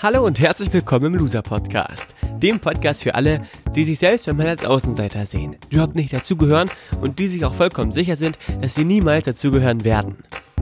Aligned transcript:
Hallo 0.00 0.24
und 0.24 0.38
herzlich 0.38 0.72
willkommen 0.72 1.06
im 1.06 1.14
Loser 1.16 1.42
Podcast, 1.42 2.06
dem 2.36 2.60
Podcast 2.60 3.02
für 3.02 3.16
alle, 3.16 3.42
die 3.74 3.84
sich 3.84 3.98
selbst 3.98 4.28
manchmal 4.28 4.46
als 4.46 4.64
Außenseiter 4.64 5.26
sehen, 5.26 5.56
die 5.68 5.74
überhaupt 5.74 5.96
nicht 5.96 6.12
dazugehören 6.12 6.70
und 7.00 7.18
die 7.18 7.26
sich 7.26 7.44
auch 7.44 7.52
vollkommen 7.52 7.90
sicher 7.90 8.14
sind, 8.14 8.38
dass 8.60 8.76
sie 8.76 8.84
niemals 8.84 9.24
dazugehören 9.24 9.82
werden. 9.82 10.18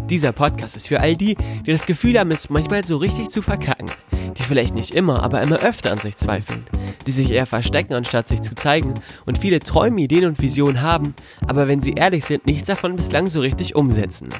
Dieser 0.09 0.33
Podcast 0.33 0.75
ist 0.75 0.89
für 0.89 1.01
all 1.01 1.17
die, 1.17 1.37
die 1.67 1.71
das 1.71 1.85
Gefühl 1.85 2.19
haben, 2.19 2.31
es 2.31 2.49
manchmal 2.49 2.83
so 2.83 2.97
richtig 2.97 3.29
zu 3.29 3.43
verkacken, 3.43 3.91
die 4.39 4.43
vielleicht 4.43 4.75
nicht 4.75 4.95
immer, 4.95 5.23
aber 5.23 5.43
immer 5.43 5.59
öfter 5.59 5.93
an 5.93 5.99
sich 5.99 6.17
zweifeln, 6.17 6.65
die 7.07 7.13
sich 7.13 7.31
eher 7.31 7.45
verstecken, 7.45 7.93
anstatt 7.93 8.29
sich 8.29 8.41
zu 8.41 8.55
zeigen 8.55 8.95
und 9.27 9.37
viele 9.37 9.59
Träume, 9.59 10.01
Ideen 10.01 10.25
und 10.25 10.41
Visionen 10.41 10.81
haben, 10.81 11.15
aber 11.47 11.69
wenn 11.69 11.83
sie 11.83 11.93
ehrlich 11.93 12.25
sind, 12.25 12.47
nichts 12.47 12.69
davon 12.69 12.97
bislang 12.97 13.27
so 13.27 13.41
richtig 13.41 13.75
umsetzen. 13.75 14.31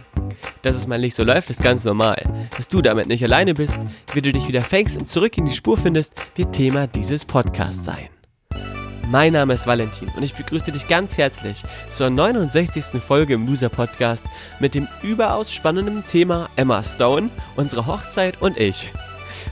Dass 0.67 0.75
es 0.75 0.89
mal 0.89 0.99
nicht 0.99 1.15
so 1.15 1.23
läuft, 1.23 1.49
ist 1.49 1.63
ganz 1.63 1.85
normal. 1.85 2.21
Dass 2.57 2.67
du 2.67 2.83
damit 2.83 3.07
nicht 3.07 3.23
alleine 3.23 3.55
bist, 3.55 3.79
wie 4.13 4.21
du 4.21 4.33
dich 4.33 4.49
wieder 4.49 4.61
fängst 4.61 4.99
und 4.99 5.07
zurück 5.07 5.39
in 5.39 5.45
die 5.45 5.55
Spur 5.55 5.77
findest, 5.77 6.13
wird 6.35 6.53
Thema 6.53 6.89
dieses 6.89 7.25
Podcasts 7.25 7.85
sein. 7.85 8.09
Mein 9.09 9.35
Name 9.35 9.55
ist 9.55 9.69
Valentin 9.69 10.09
und 10.17 10.25
ich 10.25 10.35
begrüße 10.35 10.73
dich 10.73 10.89
ganz 10.89 11.19
herzlich 11.19 11.63
zur 11.89 12.11
69. 12.11 13.01
Folge 13.01 13.35
im 13.35 13.47
Loser 13.47 13.69
Podcast 13.69 14.25
mit 14.59 14.75
dem 14.75 14.89
überaus 15.05 15.53
spannenden 15.53 16.05
Thema 16.05 16.49
Emma 16.57 16.83
Stone, 16.83 17.31
unsere 17.55 17.87
Hochzeit 17.87 18.43
und 18.43 18.59
ich. 18.59 18.91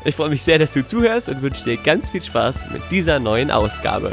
Ich 0.04 0.16
freue 0.16 0.30
mich 0.30 0.42
sehr, 0.42 0.59
dass 0.59 0.73
du 0.73 0.84
zuhörst 0.84 1.28
und 1.28 1.42
wünsche 1.42 1.62
dir 1.62 1.76
ganz 1.76 2.10
viel 2.10 2.23
Spaß 2.24 2.73
mit 2.73 2.82
dieser 2.90 3.20
neuen 3.20 3.52
Ausgabe. 3.52 4.10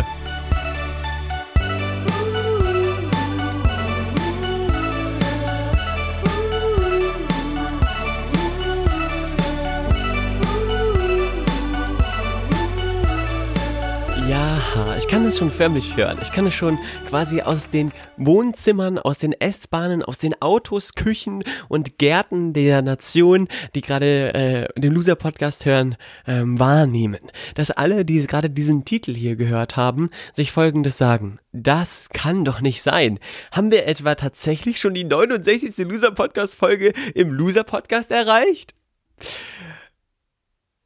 Kann 15.12 15.26
es 15.26 15.40
schon 15.40 15.52
förmlich 15.52 15.98
hören. 15.98 16.18
Ich 16.22 16.32
kann 16.32 16.48
es 16.48 16.54
schon 16.54 16.80
quasi 17.10 17.42
aus 17.42 17.70
den 17.70 17.92
Wohnzimmern, 18.16 18.98
aus 18.98 19.18
den 19.18 19.34
S-Bahnen, 19.34 20.04
aus 20.04 20.20
den 20.20 20.42
Autos, 20.42 20.94
Küchen 20.96 21.44
und 21.68 21.98
Gärten 21.98 22.54
der 22.54 22.82
Nation, 22.82 23.50
die 23.76 23.82
gerade 23.82 24.34
äh, 24.34 24.80
den 24.80 24.94
Loser-Podcast 24.94 25.66
hören, 25.66 25.98
ähm, 26.26 26.58
wahrnehmen. 26.58 27.20
Dass 27.56 27.72
alle, 27.72 28.06
die 28.06 28.26
gerade 28.26 28.50
diesen 28.50 28.86
Titel 28.86 29.14
hier 29.14 29.36
gehört 29.36 29.76
haben, 29.76 30.12
sich 30.32 30.54
folgendes 30.54 30.98
sagen. 30.98 31.40
Das 31.52 32.08
kann 32.08 32.46
doch 32.46 32.62
nicht 32.62 32.82
sein. 32.82 33.20
Haben 33.52 33.70
wir 33.70 33.88
etwa 33.88 34.16
tatsächlich 34.16 34.80
schon 34.80 34.94
die 34.94 35.04
69. 35.04 35.78
Loser-Podcast-Folge 35.90 36.94
im 37.16 37.34
Loser-Podcast 37.34 38.12
erreicht? 38.12 38.76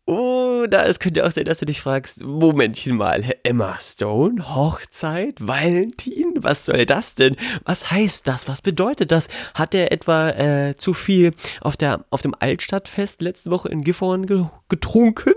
Oder 0.07 0.85
es 0.87 0.99
könnte 0.99 1.25
auch 1.25 1.31
sein, 1.31 1.45
dass 1.45 1.59
du 1.59 1.65
dich 1.65 1.81
fragst, 1.81 2.23
Momentchen 2.23 2.95
mal, 2.95 3.23
Emma 3.41 3.77
Stone, 3.79 4.55
Hochzeit, 4.55 5.35
Valentin, 5.39 6.35
was 6.35 6.65
soll 6.65 6.85
das 6.85 7.15
denn? 7.15 7.35
Was 7.63 7.89
heißt 7.89 8.27
das? 8.27 8.47
Was 8.47 8.61
bedeutet 8.61 9.11
das? 9.11 9.27
Hat 9.55 9.73
er 9.73 9.91
etwa 9.91 10.29
äh, 10.29 10.77
zu 10.77 10.93
viel 10.93 11.33
auf, 11.61 11.75
der, 11.75 12.05
auf 12.11 12.21
dem 12.21 12.35
Altstadtfest 12.37 13.23
letzte 13.23 13.49
Woche 13.49 13.69
in 13.69 13.83
Gifhorn 13.83 14.27
ge 14.27 14.45
getrunken? 14.69 15.33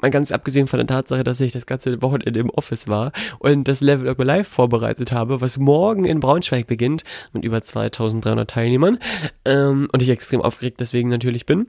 Mal 0.00 0.10
ganz 0.10 0.32
abgesehen 0.32 0.66
von 0.66 0.78
der 0.78 0.86
Tatsache, 0.86 1.22
dass 1.22 1.40
ich 1.42 1.52
das 1.52 1.66
ganze 1.66 2.00
Wochenende 2.00 2.40
im 2.40 2.50
Office 2.50 2.88
war 2.88 3.12
und 3.38 3.68
das 3.68 3.82
Level 3.82 4.08
Up 4.08 4.22
Live 4.22 4.48
vorbereitet 4.48 5.12
habe, 5.12 5.42
was 5.42 5.58
morgen 5.58 6.06
in 6.06 6.20
Braunschweig 6.20 6.66
beginnt 6.66 7.04
mit 7.34 7.44
über 7.44 7.62
2300 7.62 8.48
Teilnehmern 8.48 8.98
ähm, 9.44 9.88
und 9.92 10.02
ich 10.02 10.08
extrem 10.08 10.40
aufgeregt 10.40 10.80
deswegen 10.80 11.10
natürlich 11.10 11.44
bin, 11.44 11.68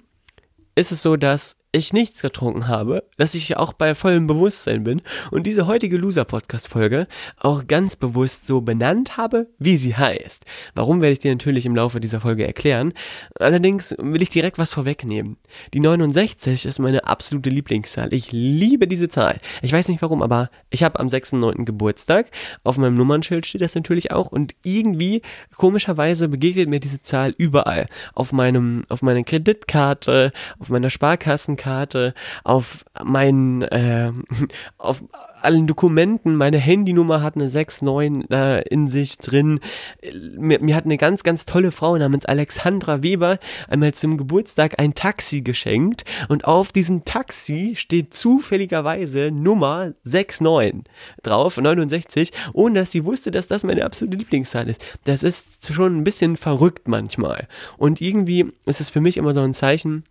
ist 0.76 0.92
es 0.92 1.02
so, 1.02 1.16
dass 1.16 1.56
ich 1.76 1.94
nichts 1.94 2.22
getrunken 2.22 2.68
habe, 2.68 3.04
dass 3.18 3.36
ich 3.36 3.58
auch 3.58 3.74
bei 3.74 3.94
vollem 3.94 4.26
Bewusstsein 4.26 4.84
bin 4.84 5.02
und 5.32 5.46
diese 5.46 5.68
heutige 5.68 5.98
Loser-Podcast-Folge 5.98 7.08
auch 7.38 7.68
ganz 7.68 7.96
bewusst 7.96 8.48
so 8.48 8.62
benannt 8.62 9.18
habe, 9.18 9.48
wie 9.60 9.78
sie 9.78 9.96
heißt. 9.96 10.46
Warum 10.74 11.02
werde 11.02 11.14
ich 11.14 11.20
dir 11.20 11.32
natürlich 11.32 11.66
im 11.66 11.76
Laufe 11.76 12.00
dieser 12.00 12.22
Folge 12.22 12.46
erklären. 12.46 12.94
Allerdings 13.40 13.96
will 13.98 14.22
ich 14.22 14.30
direkt 14.30 14.58
was 14.58 14.72
vorwegnehmen. 14.74 15.38
Die 15.74 15.80
69 15.80 16.66
ist 16.66 16.80
meine 16.80 17.08
absolute 17.08 17.50
Lieblingszahl. 17.50 18.14
Ich 18.14 18.32
liebe 18.32 18.88
diese 18.88 19.10
Zahl. 19.10 19.40
Ich 19.62 19.74
weiß 19.74 19.88
nicht 19.90 20.02
warum, 20.02 20.22
aber 20.22 20.50
ich 20.70 20.84
habe 20.84 21.00
am 21.00 21.08
6.9. 21.08 21.66
Geburtstag. 21.66 22.32
Auf 22.64 22.78
meinem 22.78 22.96
Nummernschild 22.96 23.46
steht 23.46 23.62
das 23.62 23.76
natürlich 23.76 24.12
auch 24.12 24.32
und 24.32 24.56
irgendwie 24.64 25.22
komischerweise 25.56 26.30
begegnet 26.30 26.70
mir 26.70 26.80
diese 26.80 27.02
Zahl 27.02 27.34
überall. 27.38 27.88
Auf 28.14 28.32
meinem, 28.32 28.84
auf 28.90 29.02
meiner 29.02 29.24
Kreditkarte, 29.24 30.32
auf 30.60 30.70
meiner 30.70 30.90
Sparkassenkarte, 30.90 31.65
Kreditkarte, 31.66 32.14
auf 32.44 32.86
meinen, 33.04 33.64
äh, 33.64 34.12
auf 34.78 35.04
allen 35.42 35.68
Dokumenten, 35.68 36.36
meine 36.36 36.58
Handynummer 36.58 37.22
hat 37.22 37.36
eine 37.36 37.50
69 37.50 38.30
äh, 38.32 38.68
in 38.68 38.88
sich 38.88 39.18
drin. 39.18 39.60
Mir, 40.38 40.60
mir, 40.60 40.76
hat 40.76 40.86
eine 40.86 40.98
ganz, 40.98 41.24
ganz 41.24 41.46
tolle 41.46 41.72
Frau 41.72 41.98
namens 41.98 42.26
Alexandra 42.26 43.04
Weber 43.04 43.40
einmal 43.68 43.94
zum 43.94 44.18
Geburtstag 44.18 44.80
ein 44.80 44.94
Taxi 44.94 45.42
geschenkt 45.42 46.06
und 46.30 46.46
auf 46.46 46.72
diesem 46.72 47.04
Taxi 47.06 47.74
steht 47.76 48.14
zufälligerweise 48.14 49.32
Nummer 49.32 49.94
69 50.04 50.84
drauf, 51.24 51.58
69, 51.58 52.32
ohne 52.54 52.80
dass 52.80 52.92
sie 52.92 53.06
wusste, 53.06 53.32
dass 53.32 53.48
das 53.48 53.64
meine 53.64 53.86
absolute 53.86 54.18
Lieblingszahl 54.18 54.70
ist. 54.70 54.84
Das 55.04 55.24
ist 55.24 55.74
schon 55.74 55.98
ein 55.98 56.04
bisschen 56.04 56.38
verrückt 56.38 56.88
manchmal. 56.88 57.48
Und 57.78 58.02
irgendwie 58.02 58.52
ist 58.66 58.82
es 58.82 58.90
für 58.90 59.02
mich 59.02 59.18
immer 59.18 59.34
so 59.34 59.42
ein 59.42 59.54
Zeichen, 59.54 60.04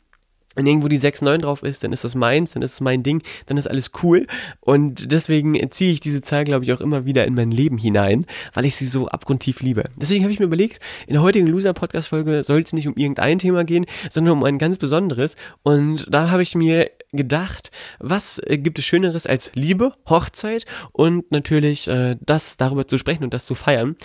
wenn 0.54 0.66
irgendwo 0.66 0.88
die 0.88 0.98
6,9 0.98 1.38
drauf 1.38 1.62
ist, 1.62 1.84
dann 1.84 1.92
ist 1.92 2.04
das 2.04 2.14
meins, 2.14 2.52
dann 2.52 2.62
ist 2.62 2.74
es 2.74 2.80
mein 2.80 3.02
Ding, 3.02 3.22
dann 3.46 3.56
ist 3.56 3.66
alles 3.66 3.90
cool. 4.02 4.26
Und 4.60 5.12
deswegen 5.12 5.70
ziehe 5.70 5.92
ich 5.92 6.00
diese 6.00 6.20
Zahl, 6.20 6.44
glaube 6.44 6.64
ich, 6.64 6.72
auch 6.72 6.80
immer 6.80 7.04
wieder 7.04 7.26
in 7.26 7.34
mein 7.34 7.50
Leben 7.50 7.78
hinein, 7.78 8.26
weil 8.52 8.64
ich 8.64 8.76
sie 8.76 8.86
so 8.86 9.08
abgrundtief 9.08 9.60
liebe. 9.60 9.84
Deswegen 9.96 10.24
habe 10.24 10.32
ich 10.32 10.38
mir 10.38 10.46
überlegt, 10.46 10.80
in 11.06 11.14
der 11.14 11.22
heutigen 11.22 11.46
Loser-Podcast-Folge 11.46 12.42
soll 12.42 12.60
es 12.60 12.72
nicht 12.72 12.88
um 12.88 12.96
irgendein 12.96 13.38
Thema 13.38 13.64
gehen, 13.64 13.86
sondern 14.10 14.38
um 14.38 14.44
ein 14.44 14.58
ganz 14.58 14.78
besonderes. 14.78 15.36
Und 15.62 16.06
da 16.10 16.30
habe 16.30 16.42
ich 16.42 16.54
mir 16.54 16.90
gedacht, 17.12 17.70
was 17.98 18.38
äh, 18.38 18.58
gibt 18.58 18.78
es 18.78 18.84
Schöneres 18.84 19.26
als 19.26 19.52
Liebe, 19.54 19.92
Hochzeit 20.08 20.66
und 20.92 21.30
natürlich 21.30 21.88
äh, 21.88 22.16
das 22.20 22.56
darüber 22.56 22.86
zu 22.86 22.98
sprechen 22.98 23.24
und 23.24 23.34
das 23.34 23.44
zu 23.44 23.54
feiern. 23.54 23.96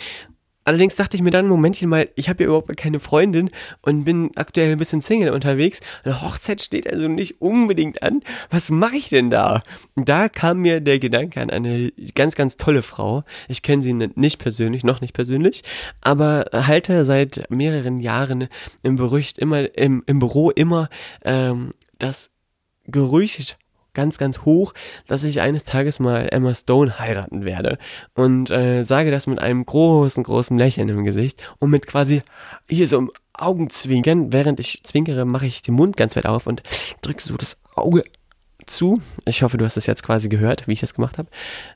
Allerdings 0.69 0.93
dachte 0.93 1.17
ich 1.17 1.23
mir 1.23 1.31
dann, 1.31 1.47
Momentchen 1.47 1.89
mal, 1.89 2.09
ich 2.13 2.29
habe 2.29 2.43
ja 2.43 2.47
überhaupt 2.49 2.77
keine 2.77 2.99
Freundin 2.99 3.49
und 3.81 4.03
bin 4.03 4.29
aktuell 4.35 4.71
ein 4.71 4.77
bisschen 4.77 5.01
Single 5.01 5.31
unterwegs. 5.31 5.79
Eine 6.03 6.21
Hochzeit 6.21 6.61
steht 6.61 6.87
also 6.87 7.07
nicht 7.07 7.41
unbedingt 7.41 8.03
an. 8.03 8.21
Was 8.51 8.69
mache 8.69 8.97
ich 8.97 9.09
denn 9.09 9.31
da? 9.31 9.63
Da 9.95 10.29
kam 10.29 10.59
mir 10.59 10.79
der 10.79 10.99
Gedanke 10.99 11.41
an 11.41 11.49
eine 11.49 11.91
ganz, 12.13 12.35
ganz 12.35 12.57
tolle 12.57 12.83
Frau. 12.83 13.23
Ich 13.47 13.63
kenne 13.63 13.81
sie 13.81 13.93
nicht 13.93 14.37
persönlich, 14.37 14.83
noch 14.83 15.01
nicht 15.01 15.13
persönlich, 15.13 15.63
aber 16.01 16.45
halte 16.53 17.03
seit 17.03 17.49
mehreren 17.49 17.97
Jahren 17.97 18.47
im 18.83 18.95
Gerücht 18.95 19.39
immer, 19.39 19.75
im, 19.75 20.03
im 20.05 20.19
Büro 20.19 20.51
immer 20.51 20.87
ähm, 21.25 21.71
das 21.97 22.29
Gerücht 22.85 23.57
ganz, 23.93 24.17
ganz 24.17 24.41
hoch, 24.41 24.73
dass 25.07 25.23
ich 25.23 25.41
eines 25.41 25.63
Tages 25.63 25.99
mal 25.99 26.27
Emma 26.31 26.53
Stone 26.53 26.99
heiraten 26.99 27.45
werde. 27.45 27.77
Und 28.15 28.49
äh, 28.49 28.83
sage 28.83 29.11
das 29.11 29.27
mit 29.27 29.39
einem 29.39 29.65
großen, 29.65 30.23
großen 30.23 30.57
Lächeln 30.57 30.89
im 30.89 31.03
Gesicht 31.03 31.41
und 31.59 31.69
mit 31.69 31.87
quasi 31.87 32.21
hier 32.69 32.87
so 32.87 32.97
im 32.97 33.11
Augenzwinkern. 33.33 34.33
Während 34.33 34.59
ich 34.59 34.83
zwinkere, 34.83 35.25
mache 35.25 35.45
ich 35.45 35.61
den 35.61 35.75
Mund 35.75 35.97
ganz 35.97 36.15
weit 36.15 36.25
auf 36.25 36.47
und 36.47 36.63
drücke 37.01 37.21
so 37.21 37.37
das 37.37 37.57
Auge 37.75 38.03
zu. 38.69 39.01
Ich 39.25 39.43
hoffe, 39.43 39.57
du 39.57 39.65
hast 39.65 39.77
es 39.77 39.85
jetzt 39.85 40.03
quasi 40.03 40.29
gehört, 40.29 40.67
wie 40.67 40.73
ich 40.73 40.79
das 40.79 40.93
gemacht 40.93 41.17
habe. 41.17 41.29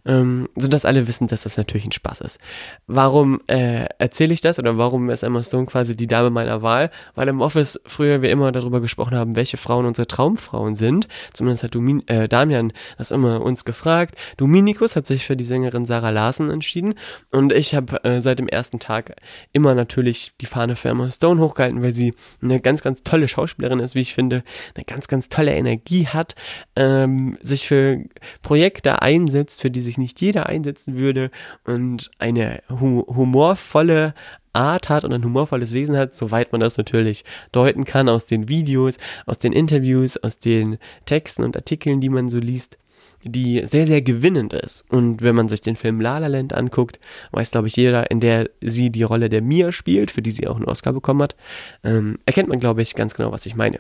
Ähm, 0.06 0.50
sodass 0.56 0.86
alle 0.86 1.08
wissen, 1.08 1.28
dass 1.28 1.44
das 1.44 1.58
natürlich 1.58 1.86
ein 1.86 1.92
Spaß 1.92 2.22
ist. 2.22 2.40
Warum 2.88 3.42
äh, 3.48 3.86
erzähle 3.98 4.34
ich 4.34 4.42
das 4.42 4.60
oder 4.60 4.78
warum 4.78 5.10
ist 5.10 5.24
Emma 5.24 5.44
Stone 5.44 5.66
quasi 5.66 5.96
die 5.96 6.08
Dame 6.08 6.30
meiner 6.30 6.62
Wahl? 6.62 6.92
Weil 7.16 7.28
im 7.28 7.42
Office 7.42 7.80
früher 7.86 8.22
wir 8.22 8.32
immer 8.32 8.52
darüber 8.52 8.82
gesprochen 8.82 9.16
haben, 9.16 9.36
welche 9.36 9.58
Frauen 9.58 9.86
unsere 9.86 10.08
Traumfrauen 10.08 10.76
sind. 10.76 11.08
Zumindest 11.34 11.64
hat 11.64 11.76
Domin 11.76 12.08
äh, 12.08 12.28
Damian 12.28 12.74
das 12.98 13.12
immer 13.12 13.42
uns 13.42 13.66
gefragt. 13.66 14.16
Dominikus 14.38 14.96
hat 14.96 15.08
sich 15.08 15.26
für 15.26 15.36
die 15.36 15.44
Sängerin 15.44 15.86
Sarah 15.86 16.10
Larsen 16.10 16.50
entschieden 16.50 16.96
und 17.32 17.52
ich 17.52 17.76
habe 17.76 18.04
äh, 18.04 18.22
seit 18.22 18.40
dem 18.40 18.48
ersten 18.48 18.80
Tag 18.80 19.16
immer 19.52 19.76
natürlich 19.76 20.38
die 20.40 20.46
Fahne 20.46 20.76
für 20.76 20.90
Emma 20.90 21.10
Stone 21.10 21.42
hochgehalten, 21.42 21.82
weil 21.82 21.94
sie 21.94 22.14
eine 22.42 22.60
ganz, 22.60 22.82
ganz 22.82 23.04
tolle 23.04 23.28
Schauspielerin 23.28 23.80
ist, 23.80 23.96
wie 23.96 24.02
ich 24.02 24.14
finde, 24.14 24.44
eine 24.76 24.86
ganz, 24.86 25.08
ganz 25.08 25.30
tolle 25.30 25.54
Energie 25.54 26.08
hat 26.08 26.36
ähm, 26.84 27.38
sich 27.42 27.68
für 27.68 28.04
Projekte 28.42 29.02
einsetzt, 29.02 29.62
für 29.62 29.72
die 29.72 29.82
sich 29.82 29.98
nicht 29.98 30.20
jeder 30.20 30.48
einsetzen 30.48 30.98
würde 30.98 31.32
und 31.66 32.12
eine 32.20 32.62
hu 32.70 33.06
humorvolle 33.08 34.14
Art 34.52 34.90
hat 34.90 35.04
und 35.04 35.14
ein 35.14 35.24
humorvolles 35.24 35.74
Wesen 35.74 35.98
hat, 35.98 36.14
soweit 36.14 36.52
man 36.52 36.62
das 36.62 36.78
natürlich 36.78 37.24
deuten 37.52 37.86
kann 37.86 38.10
aus 38.10 38.26
den 38.26 38.50
Videos, 38.50 38.98
aus 39.26 39.40
den 39.40 39.54
Interviews, 39.54 40.18
aus 40.18 40.40
den 40.40 40.78
Texten 41.06 41.44
und 41.44 41.56
Artikeln, 41.56 42.02
die 42.02 42.10
man 42.10 42.30
so 42.30 42.38
liest 42.38 42.78
die 43.26 43.62
sehr, 43.66 43.86
sehr 43.86 44.02
gewinnend 44.02 44.52
ist. 44.52 44.84
Und 44.90 45.22
wenn 45.22 45.34
man 45.34 45.48
sich 45.48 45.62
den 45.62 45.78
Film 45.78 46.02
La 46.02 46.18
La 46.18 46.28
Land 46.28 46.52
anguckt, 46.52 47.00
weiß, 47.32 47.52
glaube 47.52 47.70
ich, 47.70 47.76
jeder, 47.78 48.12
in 48.12 48.20
der 48.20 48.50
sie 48.60 48.90
die 48.90 49.04
Rolle 49.04 49.30
der 49.30 49.42
Mia 49.42 49.72
spielt, 49.72 50.12
für 50.12 50.22
die 50.22 50.32
sie 50.32 50.46
auch 50.46 50.58
einen 50.58 50.66
Oscar 50.66 50.92
bekommen 50.92 51.22
hat, 51.22 51.38
ähm, 51.86 52.20
erkennt 52.26 52.50
man, 52.50 52.60
glaube 52.60 52.82
ich, 52.82 52.96
ganz 52.96 53.14
genau, 53.14 53.32
was 53.32 53.46
ich 53.46 53.56
meine. 53.56 53.80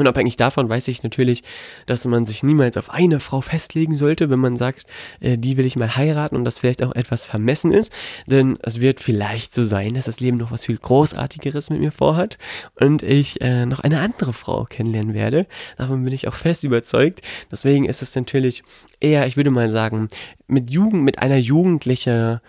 Unabhängig 0.00 0.38
davon 0.38 0.70
weiß 0.70 0.88
ich 0.88 1.02
natürlich, 1.02 1.42
dass 1.84 2.06
man 2.06 2.24
sich 2.24 2.42
niemals 2.42 2.78
auf 2.78 2.88
eine 2.88 3.20
Frau 3.20 3.42
festlegen 3.42 3.94
sollte, 3.94 4.30
wenn 4.30 4.38
man 4.38 4.56
sagt, 4.56 4.86
äh, 5.20 5.36
die 5.36 5.58
will 5.58 5.66
ich 5.66 5.76
mal 5.76 5.94
heiraten 5.94 6.36
und 6.36 6.46
das 6.46 6.56
vielleicht 6.56 6.82
auch 6.82 6.94
etwas 6.94 7.26
vermessen 7.26 7.70
ist. 7.70 7.92
Denn 8.26 8.56
es 8.62 8.80
wird 8.80 9.00
vielleicht 9.00 9.52
so 9.52 9.62
sein, 9.62 9.92
dass 9.92 10.06
das 10.06 10.18
Leben 10.18 10.38
noch 10.38 10.52
was 10.52 10.64
viel 10.64 10.78
Großartigeres 10.78 11.68
mit 11.68 11.80
mir 11.80 11.92
vorhat 11.92 12.38
und 12.76 13.02
ich 13.02 13.42
äh, 13.42 13.66
noch 13.66 13.80
eine 13.80 14.00
andere 14.00 14.32
Frau 14.32 14.64
kennenlernen 14.64 15.12
werde. 15.12 15.46
Davon 15.76 16.02
bin 16.02 16.14
ich 16.14 16.26
auch 16.28 16.34
fest 16.34 16.64
überzeugt. 16.64 17.20
Deswegen 17.52 17.84
ist 17.84 18.00
es 18.00 18.14
natürlich 18.14 18.62
eher, 19.00 19.26
ich 19.26 19.36
würde 19.36 19.50
mal 19.50 19.68
sagen, 19.68 20.08
mit 20.46 20.70
Jugend, 20.70 21.02
mit 21.02 21.18
einer 21.18 21.36
jugendlichen 21.36 22.40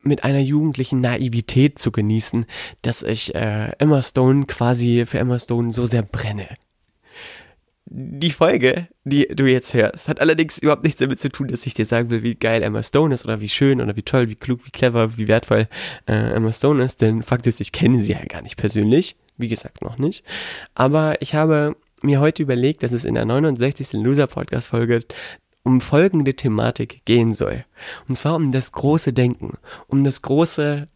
mit 0.00 0.24
einer 0.24 0.40
jugendlichen 0.40 1.02
Naivität 1.02 1.78
zu 1.78 1.92
genießen, 1.92 2.46
dass 2.80 3.02
ich 3.02 3.34
äh, 3.34 3.72
Emma 3.78 4.00
Stone 4.00 4.46
quasi 4.46 5.04
für 5.04 5.18
Emma 5.18 5.38
Stone 5.38 5.74
so 5.74 5.84
sehr 5.84 6.02
brenne. 6.02 6.48
Die 7.90 8.30
Folge, 8.30 8.88
die 9.04 9.28
du 9.28 9.46
jetzt 9.46 9.72
hörst, 9.72 10.08
hat 10.08 10.20
allerdings 10.20 10.58
überhaupt 10.58 10.84
nichts 10.84 11.00
damit 11.00 11.20
zu 11.20 11.30
tun, 11.30 11.48
dass 11.48 11.64
ich 11.64 11.72
dir 11.72 11.86
sagen 11.86 12.10
will, 12.10 12.22
wie 12.22 12.34
geil 12.34 12.62
Emma 12.62 12.82
Stone 12.82 13.14
ist 13.14 13.24
oder 13.24 13.40
wie 13.40 13.48
schön 13.48 13.80
oder 13.80 13.96
wie 13.96 14.02
toll, 14.02 14.28
wie 14.28 14.34
klug, 14.34 14.66
wie 14.66 14.70
clever, 14.70 15.16
wie 15.16 15.26
wertvoll 15.26 15.68
äh, 16.06 16.34
Emma 16.34 16.52
Stone 16.52 16.84
ist. 16.84 17.00
Denn 17.00 17.22
Fakt 17.22 17.46
ist, 17.46 17.62
ich 17.62 17.72
kenne 17.72 18.02
sie 18.02 18.12
ja 18.12 18.22
gar 18.28 18.42
nicht 18.42 18.58
persönlich. 18.58 19.16
Wie 19.38 19.48
gesagt, 19.48 19.82
noch 19.82 19.96
nicht. 19.96 20.22
Aber 20.74 21.22
ich 21.22 21.34
habe 21.34 21.76
mir 22.02 22.20
heute 22.20 22.42
überlegt, 22.42 22.82
dass 22.82 22.92
es 22.92 23.06
in 23.06 23.14
der 23.14 23.24
69. 23.24 23.94
Loser-Podcast-Folge 23.94 25.00
um 25.62 25.80
folgende 25.80 26.34
Thematik 26.34 27.02
gehen 27.06 27.32
soll. 27.32 27.64
Und 28.08 28.16
zwar 28.16 28.36
um 28.36 28.52
das 28.52 28.72
große 28.72 29.12
Denken, 29.12 29.56
um 29.86 30.04
das 30.04 30.22
große 30.22 30.88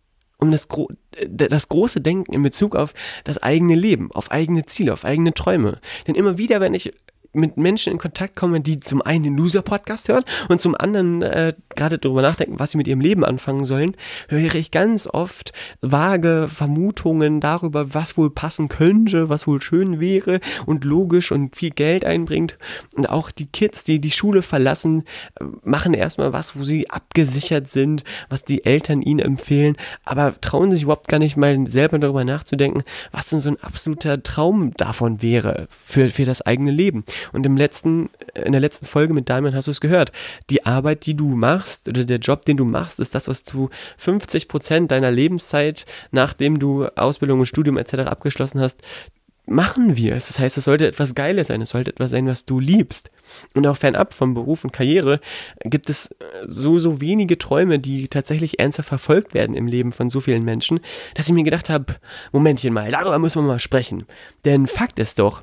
um 0.42 0.50
das, 0.50 0.68
Gro 0.68 0.88
das 1.28 1.68
große 1.68 2.00
Denken 2.00 2.32
in 2.32 2.42
Bezug 2.42 2.74
auf 2.74 2.92
das 3.24 3.38
eigene 3.38 3.74
Leben, 3.74 4.10
auf 4.12 4.30
eigene 4.30 4.66
Ziele, 4.66 4.92
auf 4.92 5.04
eigene 5.04 5.32
Träume. 5.32 5.80
Denn 6.06 6.14
immer 6.14 6.36
wieder, 6.36 6.60
wenn 6.60 6.74
ich 6.74 6.92
mit 7.32 7.56
Menschen 7.56 7.92
in 7.92 7.98
Kontakt 7.98 8.36
komme, 8.36 8.60
die 8.60 8.80
zum 8.80 9.02
einen 9.02 9.24
den 9.24 9.36
Loser-Podcast 9.36 10.08
hören 10.08 10.24
und 10.48 10.60
zum 10.60 10.74
anderen 10.74 11.22
äh, 11.22 11.54
gerade 11.74 11.98
darüber 11.98 12.22
nachdenken, 12.22 12.58
was 12.58 12.72
sie 12.72 12.76
mit 12.76 12.86
ihrem 12.86 13.00
Leben 13.00 13.24
anfangen 13.24 13.64
sollen, 13.64 13.96
höre 14.28 14.54
ich 14.54 14.70
ganz 14.70 15.06
oft 15.06 15.52
vage 15.80 16.48
Vermutungen 16.48 17.40
darüber, 17.40 17.94
was 17.94 18.16
wohl 18.16 18.30
passen 18.30 18.68
könnte, 18.68 19.28
was 19.28 19.46
wohl 19.46 19.62
schön 19.62 20.00
wäre 20.00 20.40
und 20.66 20.84
logisch 20.84 21.32
und 21.32 21.56
viel 21.56 21.70
Geld 21.70 22.04
einbringt. 22.04 22.58
Und 22.94 23.08
auch 23.08 23.30
die 23.30 23.46
Kids, 23.46 23.84
die 23.84 24.00
die 24.00 24.10
Schule 24.10 24.42
verlassen, 24.42 25.04
äh, 25.40 25.44
machen 25.62 25.94
erstmal 25.94 26.32
was, 26.32 26.58
wo 26.58 26.64
sie 26.64 26.90
abgesichert 26.90 27.70
sind, 27.70 28.04
was 28.28 28.44
die 28.44 28.64
Eltern 28.64 29.02
ihnen 29.02 29.20
empfehlen, 29.20 29.76
aber 30.04 30.38
trauen 30.40 30.72
sich 30.72 30.82
überhaupt 30.82 31.08
gar 31.08 31.18
nicht 31.18 31.36
mal 31.36 31.66
selber 31.66 31.98
darüber 31.98 32.24
nachzudenken, 32.24 32.82
was 33.10 33.28
denn 33.28 33.40
so 33.40 33.50
ein 33.50 33.62
absoluter 33.62 34.22
Traum 34.22 34.72
davon 34.74 35.22
wäre 35.22 35.68
für, 35.70 36.08
für 36.08 36.24
das 36.24 36.42
eigene 36.42 36.70
Leben. 36.70 37.04
Und 37.32 37.46
im 37.46 37.56
letzten, 37.56 38.10
in 38.34 38.52
der 38.52 38.60
letzten 38.60 38.86
Folge 38.86 39.14
mit 39.14 39.28
Diamond 39.28 39.54
hast 39.54 39.66
du 39.66 39.70
es 39.70 39.80
gehört. 39.80 40.12
Die 40.50 40.66
Arbeit, 40.66 41.06
die 41.06 41.14
du 41.14 41.28
machst 41.28 41.88
oder 41.88 42.04
der 42.04 42.18
Job, 42.18 42.44
den 42.44 42.56
du 42.56 42.64
machst, 42.64 43.00
ist 43.00 43.14
das, 43.14 43.28
was 43.28 43.44
du 43.44 43.68
50 43.98 44.48
Prozent 44.48 44.90
deiner 44.90 45.10
Lebenszeit, 45.10 45.86
nachdem 46.10 46.58
du 46.58 46.86
Ausbildung 46.96 47.40
und 47.40 47.46
Studium 47.46 47.76
etc. 47.76 48.00
abgeschlossen 48.00 48.60
hast, 48.60 48.82
machen 49.46 49.96
wir 49.96 50.14
es. 50.14 50.28
Das 50.28 50.38
heißt, 50.38 50.56
es 50.56 50.64
sollte 50.64 50.86
etwas 50.86 51.14
Geiles 51.14 51.48
sein, 51.48 51.60
es 51.60 51.70
sollte 51.70 51.90
etwas 51.90 52.10
sein, 52.10 52.26
was 52.26 52.44
du 52.44 52.60
liebst. 52.60 53.10
Und 53.54 53.66
auch 53.66 53.76
fernab 53.76 54.14
vom 54.14 54.34
Beruf 54.34 54.64
und 54.64 54.72
Karriere 54.72 55.20
gibt 55.64 55.90
es 55.90 56.14
so, 56.46 56.78
so 56.78 57.00
wenige 57.00 57.38
Träume, 57.38 57.78
die 57.78 58.08
tatsächlich 58.08 58.58
ernsthaft 58.58 58.88
verfolgt 58.88 59.34
werden 59.34 59.56
im 59.56 59.66
Leben 59.66 59.92
von 59.92 60.10
so 60.10 60.20
vielen 60.20 60.44
Menschen, 60.44 60.80
dass 61.14 61.28
ich 61.28 61.34
mir 61.34 61.44
gedacht 61.44 61.68
habe, 61.68 61.94
Momentchen 62.32 62.72
mal, 62.72 62.90
darüber 62.90 63.18
müssen 63.18 63.42
wir 63.42 63.48
mal 63.48 63.58
sprechen. 63.58 64.04
Denn 64.44 64.66
Fakt 64.66 64.98
ist 64.98 65.18
doch, 65.18 65.42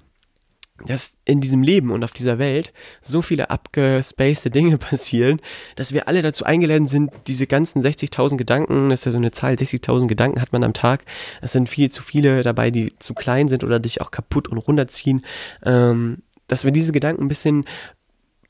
dass 0.85 1.13
in 1.25 1.41
diesem 1.41 1.63
Leben 1.63 1.91
und 1.91 2.03
auf 2.03 2.11
dieser 2.11 2.39
Welt 2.39 2.73
so 3.01 3.21
viele 3.21 3.49
abgespacede 3.49 4.51
Dinge 4.51 4.77
passieren, 4.79 5.41
dass 5.75 5.93
wir 5.93 6.07
alle 6.07 6.21
dazu 6.21 6.45
eingeladen 6.45 6.87
sind, 6.87 7.11
diese 7.27 7.47
ganzen 7.47 7.81
60.000 7.83 8.37
Gedanken, 8.37 8.89
das 8.89 9.01
ist 9.01 9.05
ja 9.05 9.11
so 9.11 9.17
eine 9.17 9.31
Zahl, 9.31 9.53
60.000 9.53 10.07
Gedanken 10.07 10.41
hat 10.41 10.53
man 10.53 10.63
am 10.63 10.73
Tag, 10.73 11.03
es 11.41 11.51
sind 11.51 11.69
viel 11.69 11.89
zu 11.91 12.01
viele 12.01 12.41
dabei, 12.41 12.71
die 12.71 12.93
zu 12.99 13.13
klein 13.13 13.47
sind 13.47 13.63
oder 13.63 13.79
dich 13.79 14.01
auch 14.01 14.11
kaputt 14.11 14.47
und 14.47 14.57
runterziehen, 14.57 15.25
ähm, 15.63 16.23
dass 16.47 16.63
wir 16.63 16.71
diese 16.71 16.91
Gedanken 16.91 17.23
ein 17.23 17.27
bisschen 17.27 17.65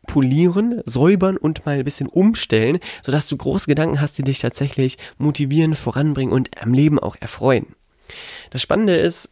polieren, 0.08 0.82
säubern 0.86 1.38
und 1.38 1.66
mal 1.66 1.78
ein 1.78 1.84
bisschen 1.84 2.08
umstellen, 2.08 2.80
sodass 3.04 3.28
du 3.28 3.38
große 3.38 3.68
Gedanken 3.68 4.02
hast, 4.02 4.18
die 4.18 4.24
dich 4.24 4.40
tatsächlich 4.40 4.98
motivieren, 5.18 5.76
voranbringen 5.76 6.34
und 6.34 6.50
am 6.62 6.74
Leben 6.74 6.98
auch 6.98 7.16
erfreuen. 7.20 7.76
Das 8.50 8.62
Spannende 8.62 8.96
ist, 8.96 9.30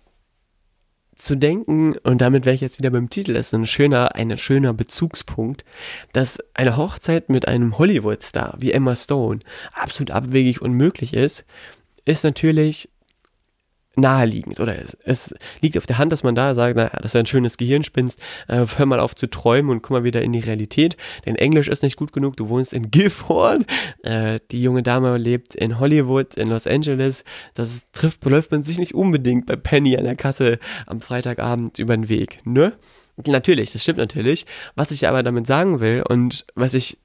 zu 1.18 1.36
denken, 1.36 1.98
und 2.04 2.22
damit 2.22 2.46
wäre 2.46 2.56
ich 2.56 2.62
jetzt 2.62 2.80
wieder 2.80 2.90
beim 2.90 3.10
Titel, 3.10 3.36
ist 3.36 3.54
ein 3.54 3.66
schöner, 3.66 4.16
ein 4.16 4.38
schöner 4.38 4.74
Bezugspunkt, 4.74 5.66
dass 6.14 6.40
eine 6.54 6.78
Hochzeit 6.78 7.30
mit 7.30 7.48
einem 7.48 7.78
Hollywood-Star 7.78 8.56
wie 8.60 8.72
Emma 8.72 8.96
Stone 8.96 9.40
absolut 9.74 10.12
abwegig 10.12 10.62
unmöglich 10.62 11.14
ist, 11.14 11.46
ist 12.06 12.24
natürlich 12.24 12.90
naheliegend 13.98 14.60
oder 14.60 14.80
es, 14.80 14.96
es, 15.04 15.36
liegt 15.62 15.78
auf 15.78 15.86
der 15.86 15.98
Hand, 15.98 16.12
dass 16.12 16.24
man 16.24 16.36
da 16.36 16.56
sagt, 16.56 16.76
naja, 16.76 16.92
das 17.02 17.14
ist 17.14 17.16
ein 17.16 17.26
schönes 17.26 17.58
Gehirnspinst, 17.58 18.22
äh, 18.48 18.66
hör 18.78 18.86
mal 18.86 19.00
auf 19.00 19.16
zu 19.16 19.28
träumen 19.28 19.72
und 19.72 19.82
komm 19.82 19.98
mal 19.98 20.04
wieder 20.04 20.22
in 20.22 20.32
die 20.32 20.40
Realität, 20.40 20.96
denn 21.26 21.36
Englisch 21.36 21.68
ist 21.68 21.84
nicht 21.84 21.98
gut 21.98 22.14
genug, 22.14 22.38
du 22.38 22.50
wohnst 22.50 22.74
in 22.74 22.92
Guilford, 22.92 23.66
äh, 24.04 24.40
die 24.52 24.62
junge 24.62 24.84
Dame 24.84 25.18
lebt 25.18 25.56
in 25.56 25.80
Hollywood, 25.80 26.36
in 26.36 26.50
Los 26.50 26.68
Angeles, 26.68 27.24
das 27.56 27.92
trifft, 27.92 28.24
läuft 28.26 28.52
man 28.52 28.64
sich 28.64 28.78
nicht 28.78 28.94
unbedingt 28.94 29.46
bei 29.46 29.56
Penny 29.56 29.98
an 29.98 30.04
der 30.04 30.16
Kasse 30.16 30.60
am 30.86 31.02
Freitagabend 31.02 31.80
über 31.80 31.96
den 31.96 32.10
Weg, 32.10 32.40
ne? 32.46 32.74
Natürlich, 33.26 33.72
das 33.72 33.82
stimmt 33.82 33.98
natürlich. 33.98 34.46
Was 34.76 34.92
ich 34.92 35.08
aber 35.08 35.24
damit 35.24 35.48
sagen 35.48 35.80
will 35.80 36.04
und 36.08 36.46
was 36.54 36.76
ich 36.76 37.00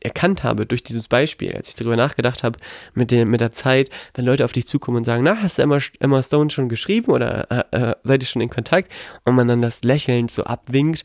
erkannt 0.00 0.44
habe 0.44 0.66
durch 0.66 0.82
dieses 0.82 1.08
Beispiel, 1.08 1.54
als 1.54 1.68
ich 1.68 1.74
darüber 1.74 1.96
nachgedacht 1.96 2.42
habe, 2.42 2.58
mit, 2.94 3.10
den, 3.10 3.28
mit 3.28 3.40
der 3.40 3.52
Zeit, 3.52 3.90
wenn 4.14 4.24
Leute 4.24 4.44
auf 4.44 4.52
dich 4.52 4.66
zukommen 4.66 4.98
und 4.98 5.04
sagen, 5.04 5.24
na, 5.24 5.42
hast 5.42 5.58
du 5.58 5.62
Emma, 5.62 5.78
Emma 6.00 6.22
Stone 6.22 6.50
schon 6.50 6.68
geschrieben 6.68 7.12
oder 7.12 7.50
äh, 7.72 7.90
äh, 7.90 7.94
seid 8.02 8.22
ihr 8.22 8.26
schon 8.26 8.42
in 8.42 8.50
Kontakt? 8.50 8.90
Und 9.24 9.34
man 9.34 9.48
dann 9.48 9.62
das 9.62 9.82
lächelnd 9.82 10.30
so 10.30 10.44
abwinkt 10.44 11.04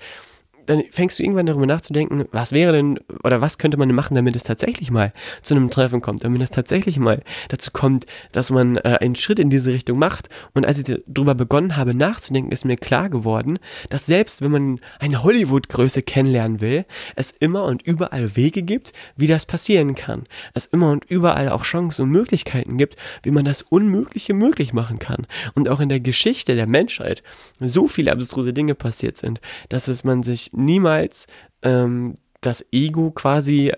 dann 0.66 0.84
fängst 0.92 1.20
du 1.20 1.24
irgendwann 1.24 1.46
darüber 1.46 1.66
nachzudenken, 1.66 2.26
was 2.32 2.52
wäre 2.52 2.74
denn 2.74 3.00
oder 3.24 3.42
was 3.42 3.58
könnte 3.58 3.78
man 3.78 3.90
machen, 3.94 4.16
damit 4.16 4.36
es 4.36 4.44
tatsächlich 4.44 4.92
mal 4.92 5.14
zu 5.42 5.56
einem 5.56 5.70
Treffen 5.70 6.02
kommt, 6.02 6.24
damit 6.24 6.42
es 6.42 6.52
tatsächlich 6.52 7.00
mal 7.00 7.22
dazu 7.50 7.72
kommt, 7.72 8.06
dass 8.32 8.52
man 8.52 8.78
äh, 8.78 8.98
einen 9.02 9.16
Schritt 9.16 9.40
in 9.40 9.50
diese 9.50 9.74
Richtung 9.74 10.00
macht. 10.00 10.30
Und 10.54 10.66
als 10.66 10.80
ich 10.80 11.02
darüber 11.08 11.36
begonnen 11.36 11.76
habe 11.76 11.94
nachzudenken, 11.94 12.52
ist 12.52 12.66
mir 12.66 12.78
klar 12.78 13.10
geworden, 13.10 13.60
dass 13.90 14.06
selbst 14.06 14.42
wenn 14.42 14.52
man 14.52 14.80
eine 15.00 15.24
Hollywood-Größe 15.24 16.02
kennenlernen 16.02 16.62
will, 16.62 16.86
es 17.16 17.34
immer 17.40 17.66
und 17.66 17.82
überall 17.82 18.36
Wege 18.36 18.64
gibt, 18.64 18.94
wie 19.16 19.28
das 19.28 19.46
passieren 19.46 19.96
kann. 19.96 20.24
Es 20.54 20.66
immer 20.66 20.92
und 20.92 21.06
überall 21.06 21.50
auch 21.50 21.64
Chancen 21.64 22.04
und 22.04 22.10
Möglichkeiten 22.10 22.78
gibt, 22.78 22.96
wie 23.24 23.32
man 23.32 23.46
das 23.46 23.62
Unmögliche 23.62 24.34
möglich 24.34 24.74
machen 24.74 25.00
kann. 25.00 25.28
Und 25.56 25.70
auch 25.70 25.80
in 25.80 25.90
der 25.90 26.00
Geschichte 26.00 26.56
der 26.56 26.68
Menschheit 26.68 27.24
so 27.60 27.88
viele 27.88 28.12
abstruse 28.12 28.54
Dinge 28.54 28.76
passiert 28.76 29.18
sind, 29.18 29.42
dass 29.70 29.88
es 29.88 30.04
man 30.04 30.24
sich 30.24 30.53
niemals 30.54 31.28
ähm, 31.62 32.18
das 32.42 32.66
Ego 32.72 33.12
quasi 33.12 33.72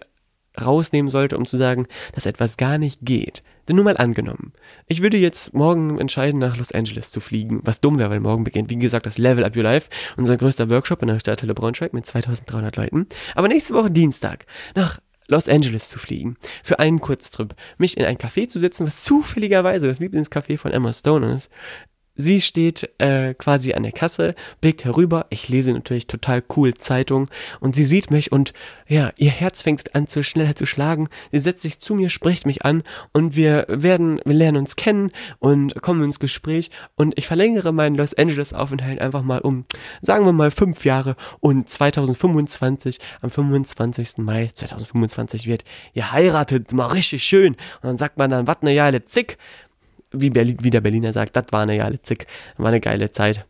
rausnehmen 0.59 1.11
sollte, 1.11 1.37
um 1.37 1.45
zu 1.45 1.57
sagen, 1.57 1.87
dass 2.13 2.25
etwas 2.25 2.57
gar 2.57 2.77
nicht 2.77 2.99
geht. 3.03 3.43
Denn 3.67 3.75
nur 3.75 3.85
mal 3.85 3.97
angenommen, 3.97 4.53
ich 4.87 5.01
würde 5.01 5.17
jetzt 5.17 5.53
morgen 5.53 5.99
entscheiden, 5.99 6.39
nach 6.39 6.57
Los 6.57 6.71
Angeles 6.71 7.11
zu 7.11 7.19
fliegen, 7.19 7.61
was 7.63 7.81
dumm 7.81 7.99
wäre, 7.99 8.11
weil 8.11 8.19
morgen 8.19 8.43
beginnt, 8.43 8.69
wie 8.69 8.77
gesagt, 8.77 9.05
das 9.05 9.17
Level 9.17 9.43
Up 9.43 9.55
Your 9.55 9.63
Life, 9.63 9.89
unser 10.17 10.37
größter 10.37 10.69
Workshop 10.69 11.01
in 11.01 11.07
der 11.07 11.19
Stadthalle 11.19 11.53
Braunschweig 11.53 11.93
mit 11.93 12.05
2300 12.05 12.75
Leuten. 12.75 13.07
Aber 13.33 13.47
nächste 13.47 13.73
Woche 13.73 13.91
Dienstag 13.91 14.45
nach 14.75 14.99
Los 15.27 15.49
Angeles 15.49 15.89
zu 15.89 15.97
fliegen, 15.97 16.37
für 16.63 16.77
einen 16.77 17.01
Kurztrip, 17.01 17.55
mich 17.79 17.97
in 17.97 18.05
ein 18.05 18.17
Café 18.17 18.47
zu 18.47 18.59
setzen, 18.59 18.85
was 18.85 19.03
zufälligerweise 19.03 19.87
das 19.87 19.99
Lieblingscafé 19.99 20.59
von 20.59 20.71
Emma 20.71 20.93
Stone 20.93 21.33
ist, 21.33 21.49
Sie 22.15 22.39
steht 22.39 22.89
äh, 22.97 23.33
quasi 23.33 23.73
an 23.73 23.83
der 23.83 23.91
Kasse, 23.91 24.35
blickt 24.61 24.85
herüber. 24.85 25.25
Ich 25.29 25.49
lese 25.49 25.73
natürlich 25.73 26.07
total 26.07 26.43
cool 26.55 26.73
Zeitung 26.73 27.27
und 27.59 27.75
sie 27.75 27.83
sieht 27.83 28.09
mich 28.09 28.31
und 28.31 28.53
ja, 28.87 29.11
ihr 29.17 29.31
Herz 29.31 29.63
fängt 29.63 29.95
an 29.95 30.07
zu 30.07 30.23
schneller 30.23 30.55
zu 30.55 30.65
schlagen. 30.65 31.09
Sie 31.31 31.39
setzt 31.39 31.63
sich 31.63 31.79
zu 31.79 31.95
mir, 31.95 32.09
spricht 32.09 32.45
mich 32.45 32.63
an 32.63 32.83
und 33.11 33.35
wir 33.35 33.65
werden, 33.67 34.21
wir 34.23 34.33
lernen 34.35 34.57
uns 34.57 34.75
kennen 34.75 35.11
und 35.39 35.81
kommen 35.81 36.03
ins 36.03 36.19
Gespräch 36.19 36.71
und 36.95 37.17
ich 37.17 37.27
verlängere 37.27 37.73
meinen 37.73 37.95
Los 37.95 38.13
Angeles 38.13 38.53
Aufenthalt 38.53 39.01
einfach 39.01 39.23
mal 39.23 39.39
um, 39.39 39.65
sagen 40.01 40.25
wir 40.25 40.33
mal 40.33 40.51
fünf 40.51 40.85
Jahre 40.85 41.15
und 41.41 41.69
2025, 41.69 42.99
am 43.21 43.29
25. 43.29 44.19
Mai 44.19 44.49
2025 44.53 45.47
wird 45.47 45.65
ihr 45.93 46.11
heiratet, 46.11 46.71
mal 46.71 46.87
richtig 46.87 47.23
schön 47.23 47.53
und 47.53 47.83
dann 47.83 47.97
sagt 47.97 48.17
man 48.17 48.29
dann, 48.29 48.47
was 48.47 48.61
ne 48.61 48.73
Jahre 48.73 49.03
zick 49.03 49.37
wie, 50.21 50.29
Berlin, 50.29 50.57
wie 50.61 50.69
der 50.69 50.81
Berliner 50.81 51.13
sagt, 51.13 51.35
das 51.35 51.45
war 51.51 51.61
eine 51.61 51.77
geile 51.77 52.01
Zick, 52.01 52.27
war 52.57 52.67
eine 52.67 52.79
geile 52.79 53.11
Zeit. 53.11 53.45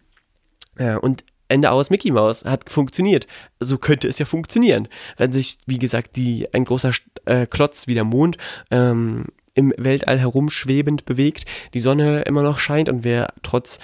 Äh, 0.77 0.95
und 0.95 1.23
Ende 1.47 1.71
aus 1.71 1.89
Mickey 1.89 2.11
Mouse 2.11 2.43
hat 2.45 2.69
funktioniert. 2.69 3.27
So 3.59 3.77
könnte 3.77 4.07
es 4.07 4.17
ja 4.17 4.25
funktionieren, 4.25 4.87
wenn 5.17 5.31
sich, 5.31 5.59
wie 5.67 5.79
gesagt, 5.79 6.15
die, 6.15 6.51
ein 6.53 6.65
großer 6.65 6.91
äh, 7.25 7.45
Klotz 7.45 7.87
wie 7.87 7.93
der 7.93 8.03
Mond 8.03 8.37
ähm, 8.71 9.25
im 9.55 9.73
Weltall 9.77 10.19
herumschwebend 10.19 11.05
bewegt, 11.05 11.45
die 11.73 11.79
Sonne 11.79 12.21
immer 12.23 12.43
noch 12.43 12.59
scheint 12.59 12.89
und 12.89 13.03
wir 13.03 13.27
trotz 13.41 13.79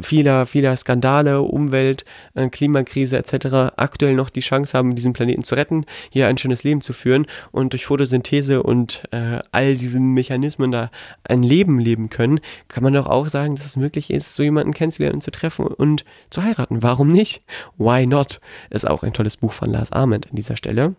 vieler, 0.00 0.46
vieler 0.46 0.76
Skandale, 0.76 1.42
Umwelt, 1.42 2.04
äh, 2.34 2.48
Klimakrise 2.48 3.18
etc. 3.18 3.74
aktuell 3.76 4.14
noch 4.14 4.30
die 4.30 4.40
Chance 4.40 4.78
haben, 4.78 4.94
diesen 4.94 5.12
Planeten 5.12 5.42
zu 5.42 5.56
retten, 5.56 5.84
hier 6.10 6.28
ein 6.28 6.38
schönes 6.38 6.64
Leben 6.64 6.80
zu 6.80 6.92
führen 6.92 7.26
und 7.50 7.72
durch 7.72 7.86
Photosynthese 7.86 8.62
und 8.62 9.02
äh, 9.10 9.40
all 9.52 9.76
diesen 9.76 10.14
Mechanismen 10.14 10.70
da 10.70 10.90
ein 11.24 11.42
Leben 11.42 11.78
leben 11.78 12.08
können, 12.10 12.40
kann 12.68 12.84
man 12.84 12.92
doch 12.92 13.06
auch 13.06 13.28
sagen, 13.28 13.56
dass 13.56 13.66
es 13.66 13.76
möglich 13.76 14.10
ist, 14.10 14.36
so 14.36 14.42
jemanden 14.42 14.72
kennenzulernen 14.72 15.20
zu 15.20 15.32
treffen 15.32 15.66
und 15.66 16.04
zu 16.30 16.42
heiraten. 16.42 16.82
Warum 16.82 17.08
nicht? 17.08 17.42
Why 17.76 18.06
not? 18.06 18.40
Ist 18.70 18.88
auch 18.88 19.02
ein 19.02 19.12
tolles 19.12 19.36
Buch 19.36 19.52
von 19.52 19.70
Lars 19.70 19.92
Ahmed 19.92 20.28
an 20.28 20.36
dieser 20.36 20.56
Stelle. 20.56 20.94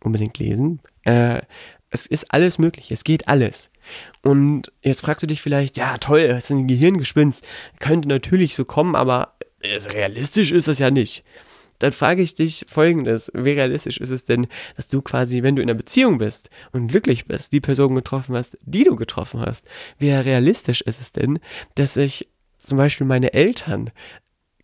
Unbedingt 0.00 0.38
lesen. 0.38 0.80
Äh, 1.02 1.40
es 1.90 2.06
ist 2.06 2.32
alles 2.32 2.58
möglich, 2.58 2.90
es 2.90 3.04
geht 3.04 3.28
alles. 3.28 3.70
Und 4.22 4.72
jetzt 4.82 5.00
fragst 5.00 5.22
du 5.22 5.26
dich 5.26 5.40
vielleicht, 5.42 5.76
ja 5.76 5.98
toll, 5.98 6.28
das 6.28 6.44
ist 6.44 6.50
ein 6.50 6.68
Gehirngespinst. 6.68 7.46
Könnte 7.80 8.08
natürlich 8.08 8.54
so 8.54 8.64
kommen, 8.64 8.94
aber 8.94 9.34
realistisch 9.62 10.52
ist 10.52 10.68
das 10.68 10.78
ja 10.78 10.90
nicht. 10.90 11.24
Dann 11.78 11.92
frage 11.92 12.22
ich 12.22 12.34
dich 12.34 12.66
folgendes, 12.68 13.30
wie 13.34 13.52
realistisch 13.52 13.98
ist 13.98 14.10
es 14.10 14.24
denn, 14.24 14.48
dass 14.76 14.88
du 14.88 15.00
quasi, 15.00 15.42
wenn 15.42 15.54
du 15.54 15.62
in 15.62 15.70
einer 15.70 15.76
Beziehung 15.76 16.18
bist 16.18 16.50
und 16.72 16.88
glücklich 16.88 17.26
bist, 17.26 17.52
die 17.52 17.60
Person 17.60 17.94
getroffen 17.94 18.34
hast, 18.34 18.58
die 18.64 18.84
du 18.84 18.96
getroffen 18.96 19.40
hast, 19.40 19.66
wie 19.98 20.10
realistisch 20.10 20.80
ist 20.80 21.00
es 21.00 21.12
denn, 21.12 21.38
dass 21.76 21.96
ich 21.96 22.28
zum 22.58 22.78
Beispiel 22.78 23.06
meine 23.06 23.32
Eltern 23.32 23.90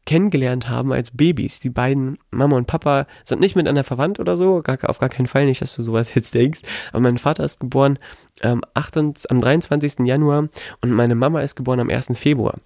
kennengelernt 0.07 0.69
haben 0.69 0.93
als 0.93 1.11
Babys. 1.11 1.61
Die 1.61 1.71
beiden, 1.71 2.19
Mama 2.31 2.57
und 2.57 2.67
Papa, 2.67 3.07
sind 3.25 3.41
nicht 3.41 3.57
miteinander 3.57 3.85
verwandt 3.85 4.21
oder 4.21 4.37
so, 4.37 4.61
gar, 4.63 4.79
auf 4.89 4.99
gar 4.99 5.09
keinen 5.09 5.27
Fall 5.27 5.47
nicht, 5.47 5.61
dass 5.61 5.75
du 5.75 5.83
sowas 5.83 6.15
jetzt 6.15 6.35
denkst. 6.35 6.61
Aber 6.93 7.01
mein 7.01 7.19
Vater 7.19 7.45
ist 7.45 7.61
geboren 7.61 7.99
ähm, 8.43 8.63
28, 8.75 9.31
am 9.31 9.41
23. 9.41 10.07
Januar 10.07 10.49
und 10.81 10.91
meine 10.91 11.15
Mama 11.15 11.41
ist 11.41 11.57
geboren 11.57 11.81
am 11.81 11.91
1. 11.91 12.19
Februar. 12.19 12.59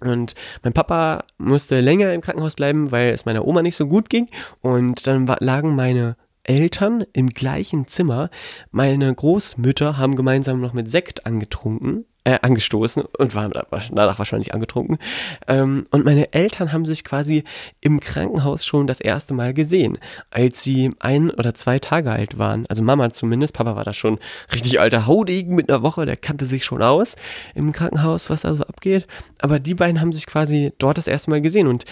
Und 0.00 0.34
mein 0.62 0.72
Papa 0.72 1.24
musste 1.38 1.80
länger 1.80 2.12
im 2.12 2.20
Krankenhaus 2.20 2.54
bleiben, 2.54 2.92
weil 2.92 3.10
es 3.10 3.26
meiner 3.26 3.44
Oma 3.46 3.62
nicht 3.62 3.76
so 3.76 3.86
gut 3.86 4.08
ging. 4.10 4.28
Und 4.60 5.06
dann 5.08 5.26
lagen 5.40 5.74
meine 5.74 6.16
Eltern 6.44 7.04
im 7.12 7.30
gleichen 7.30 7.88
Zimmer. 7.88 8.30
Meine 8.70 9.12
Großmütter 9.12 9.98
haben 9.98 10.14
gemeinsam 10.14 10.60
noch 10.60 10.72
mit 10.72 10.88
Sekt 10.88 11.26
angetrunken 11.26 12.06
äh, 12.28 12.38
angestoßen 12.42 13.04
und 13.16 13.34
waren 13.34 13.54
danach 13.90 14.18
wahrscheinlich 14.18 14.52
angetrunken. 14.52 14.98
Ähm, 15.46 15.86
und 15.90 16.04
meine 16.04 16.34
Eltern 16.34 16.74
haben 16.74 16.84
sich 16.84 17.02
quasi 17.02 17.42
im 17.80 18.00
Krankenhaus 18.00 18.66
schon 18.66 18.86
das 18.86 19.00
erste 19.00 19.32
Mal 19.32 19.54
gesehen, 19.54 19.96
als 20.30 20.62
sie 20.62 20.90
ein 20.98 21.30
oder 21.30 21.54
zwei 21.54 21.78
Tage 21.78 22.10
alt 22.12 22.36
waren. 22.36 22.66
Also 22.68 22.82
Mama 22.82 23.10
zumindest, 23.12 23.54
Papa 23.54 23.76
war 23.76 23.84
da 23.84 23.94
schon 23.94 24.18
richtig 24.52 24.78
alter 24.78 25.06
Haudegen 25.06 25.54
mit 25.54 25.70
einer 25.70 25.82
Woche, 25.82 26.04
der 26.04 26.18
kannte 26.18 26.44
sich 26.44 26.66
schon 26.66 26.82
aus 26.82 27.16
im 27.54 27.72
Krankenhaus, 27.72 28.28
was 28.28 28.42
da 28.42 28.54
so 28.54 28.64
abgeht. 28.64 29.06
Aber 29.38 29.58
die 29.58 29.74
beiden 29.74 29.98
haben 29.98 30.12
sich 30.12 30.26
quasi 30.26 30.70
dort 30.76 30.98
das 30.98 31.06
erste 31.06 31.30
Mal 31.30 31.40
gesehen 31.40 31.66
und 31.66 31.86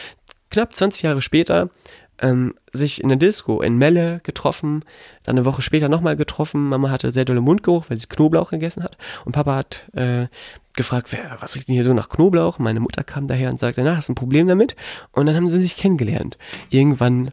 knapp 0.50 0.75
20 0.75 1.00
Jahre 1.00 1.23
später 1.23 1.71
ähm, 2.20 2.54
sich 2.73 3.02
in 3.02 3.08
der 3.08 3.18
Disco 3.18 3.61
in 3.61 3.76
Melle 3.76 4.20
getroffen, 4.23 4.85
dann 5.23 5.37
eine 5.37 5.44
Woche 5.44 5.62
später 5.62 5.88
nochmal 5.88 6.16
getroffen. 6.16 6.68
Mama 6.68 6.90
hatte 6.90 7.11
sehr 7.11 7.25
dolle 7.25 7.40
Mundgeruch, 7.40 7.87
weil 7.88 7.99
sie 7.99 8.06
Knoblauch 8.06 8.50
gegessen 8.50 8.82
hat. 8.82 8.96
Und 9.25 9.32
Papa 9.32 9.56
hat 9.56 9.88
äh, 9.94 10.26
gefragt, 10.75 11.08
wer, 11.11 11.37
was 11.40 11.54
riecht 11.54 11.68
denn 11.68 11.75
hier 11.75 11.85
so 11.85 11.94
nach 11.94 12.08
Knoblauch? 12.08 12.58
Meine 12.58 12.80
Mutter 12.80 13.04
kam 13.04 13.26
daher 13.26 13.50
und 13.50 13.58
sagte, 13.58 13.82
na, 13.82 13.96
hast 13.96 14.08
du 14.08 14.12
ein 14.12 14.16
Problem 14.16 14.46
damit? 14.46 14.76
Und 15.12 15.26
dann 15.26 15.37
haben 15.37 15.49
sie 15.49 15.61
sich 15.61 15.76
kennengelernt. 15.76 16.38
Irgendwann, 16.70 17.32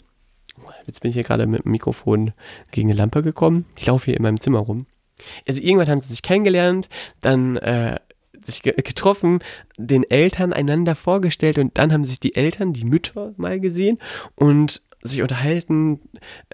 jetzt 0.85 1.01
bin 1.01 1.09
ich 1.09 1.15
hier 1.15 1.23
gerade 1.23 1.47
mit 1.47 1.65
dem 1.65 1.71
Mikrofon 1.71 2.31
gegen 2.71 2.89
eine 2.89 2.97
Lampe 2.97 3.21
gekommen. 3.21 3.65
Ich 3.77 3.85
laufe 3.85 4.05
hier 4.05 4.17
in 4.17 4.23
meinem 4.23 4.39
Zimmer 4.39 4.59
rum. 4.59 4.85
Also 5.47 5.61
irgendwann 5.61 5.89
haben 5.89 6.01
sie 6.01 6.09
sich 6.09 6.21
kennengelernt, 6.21 6.89
dann 7.21 7.57
äh, 7.57 7.97
sich 8.47 8.61
getroffen, 8.61 9.39
den 9.77 10.03
Eltern 10.03 10.53
einander 10.53 10.95
vorgestellt 10.95 11.57
und 11.59 11.77
dann 11.77 11.91
haben 11.93 12.03
sich 12.03 12.19
die 12.19 12.35
Eltern, 12.35 12.73
die 12.73 12.85
Mütter 12.85 13.33
mal 13.37 13.59
gesehen 13.59 13.99
und 14.35 14.81
sich 15.03 15.21
unterhalten 15.21 15.99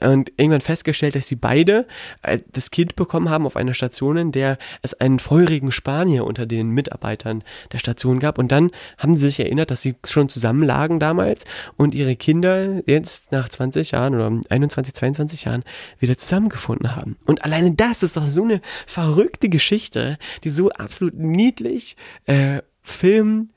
und 0.01 0.31
irgendwann 0.37 0.61
festgestellt, 0.61 1.15
dass 1.15 1.27
sie 1.27 1.35
beide 1.35 1.87
äh, 2.23 2.39
das 2.51 2.71
Kind 2.71 2.95
bekommen 2.95 3.29
haben 3.29 3.45
auf 3.45 3.55
einer 3.55 3.73
Station, 3.73 4.17
in 4.17 4.31
der 4.31 4.57
es 4.81 4.93
einen 4.93 5.19
feurigen 5.19 5.71
Spanier 5.71 6.25
unter 6.25 6.45
den 6.45 6.69
Mitarbeitern 6.69 7.43
der 7.71 7.79
Station 7.79 8.19
gab. 8.19 8.37
Und 8.37 8.51
dann 8.51 8.71
haben 8.97 9.15
sie 9.15 9.27
sich 9.27 9.39
erinnert, 9.39 9.71
dass 9.71 9.81
sie 9.81 9.95
schon 10.03 10.29
zusammen 10.29 10.63
lagen 10.63 10.99
damals 10.99 11.45
und 11.77 11.95
ihre 11.95 12.15
Kinder 12.15 12.81
jetzt 12.87 13.31
nach 13.31 13.49
20 13.49 13.91
Jahren 13.91 14.15
oder 14.15 14.31
21, 14.49 14.93
22 14.93 15.45
Jahren 15.45 15.63
wieder 15.99 16.17
zusammengefunden 16.17 16.95
haben. 16.95 17.17
Und 17.25 17.43
alleine 17.43 17.71
das 17.75 18.03
ist 18.03 18.17
doch 18.17 18.25
so 18.25 18.43
eine 18.43 18.61
verrückte 18.87 19.49
Geschichte, 19.49 20.17
die 20.43 20.49
so 20.49 20.69
absolut 20.71 21.15
niedlich 21.15 21.95
äh, 22.25 22.61
Film 22.81 23.49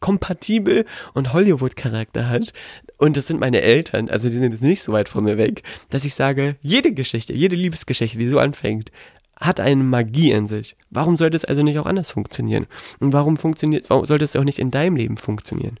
kompatibel 0.00 0.84
und 1.14 1.32
Hollywood-Charakter 1.32 2.28
hat, 2.28 2.52
und 2.98 3.16
das 3.16 3.26
sind 3.26 3.40
meine 3.40 3.60
Eltern, 3.60 4.08
also 4.08 4.28
die 4.28 4.38
sind 4.38 4.52
jetzt 4.52 4.62
nicht 4.62 4.82
so 4.82 4.92
weit 4.92 5.08
von 5.08 5.24
mir 5.24 5.36
weg, 5.36 5.62
dass 5.90 6.04
ich 6.04 6.14
sage, 6.14 6.56
jede 6.62 6.92
Geschichte, 6.92 7.32
jede 7.32 7.56
Liebesgeschichte, 7.56 8.18
die 8.18 8.28
so 8.28 8.38
anfängt, 8.38 8.90
hat 9.38 9.60
eine 9.60 9.84
Magie 9.84 10.30
in 10.30 10.46
sich. 10.46 10.76
Warum 10.90 11.16
sollte 11.16 11.36
es 11.36 11.44
also 11.44 11.62
nicht 11.62 11.78
auch 11.78 11.86
anders 11.86 12.10
funktionieren? 12.10 12.66
Und 13.00 13.12
warum 13.12 13.36
funktioniert, 13.36 13.90
warum 13.90 14.04
sollte 14.06 14.24
es 14.24 14.34
auch 14.36 14.44
nicht 14.44 14.58
in 14.58 14.70
deinem 14.70 14.96
Leben 14.96 15.18
funktionieren? 15.18 15.78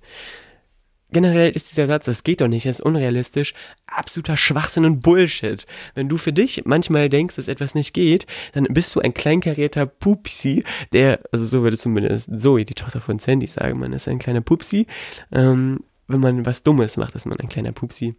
Generell 1.12 1.50
ist 1.50 1.70
dieser 1.70 1.86
Satz, 1.86 2.06
das 2.06 2.24
geht 2.24 2.40
doch 2.40 2.48
nicht, 2.48 2.66
das 2.66 2.80
ist 2.80 2.84
unrealistisch, 2.84 3.52
absoluter 3.86 4.36
Schwachsinn 4.36 4.84
und 4.84 5.00
Bullshit. 5.00 5.64
Wenn 5.94 6.08
du 6.08 6.18
für 6.18 6.32
dich 6.32 6.62
manchmal 6.64 7.08
denkst, 7.08 7.36
dass 7.36 7.48
etwas 7.48 7.74
nicht 7.74 7.94
geht, 7.94 8.26
dann 8.52 8.64
bist 8.64 8.94
du 8.94 9.00
ein 9.00 9.14
kleinkarierter 9.14 9.86
Pupsi, 9.86 10.64
der, 10.92 11.20
also 11.30 11.46
so 11.46 11.62
würde 11.62 11.76
zumindest 11.76 12.30
Zoe, 12.40 12.64
die 12.64 12.74
Tochter 12.74 13.00
von 13.00 13.20
Sandy, 13.20 13.46
sagen, 13.46 13.78
man 13.78 13.92
ist 13.92 14.08
ein 14.08 14.18
kleiner 14.18 14.40
Pupsi, 14.40 14.86
ähm, 15.32 15.80
wenn 16.08 16.20
man 16.20 16.44
was 16.44 16.64
Dummes 16.64 16.96
macht, 16.96 17.14
ist 17.14 17.26
man 17.26 17.38
ein 17.38 17.48
kleiner 17.48 17.72
Pupsi 17.72 18.16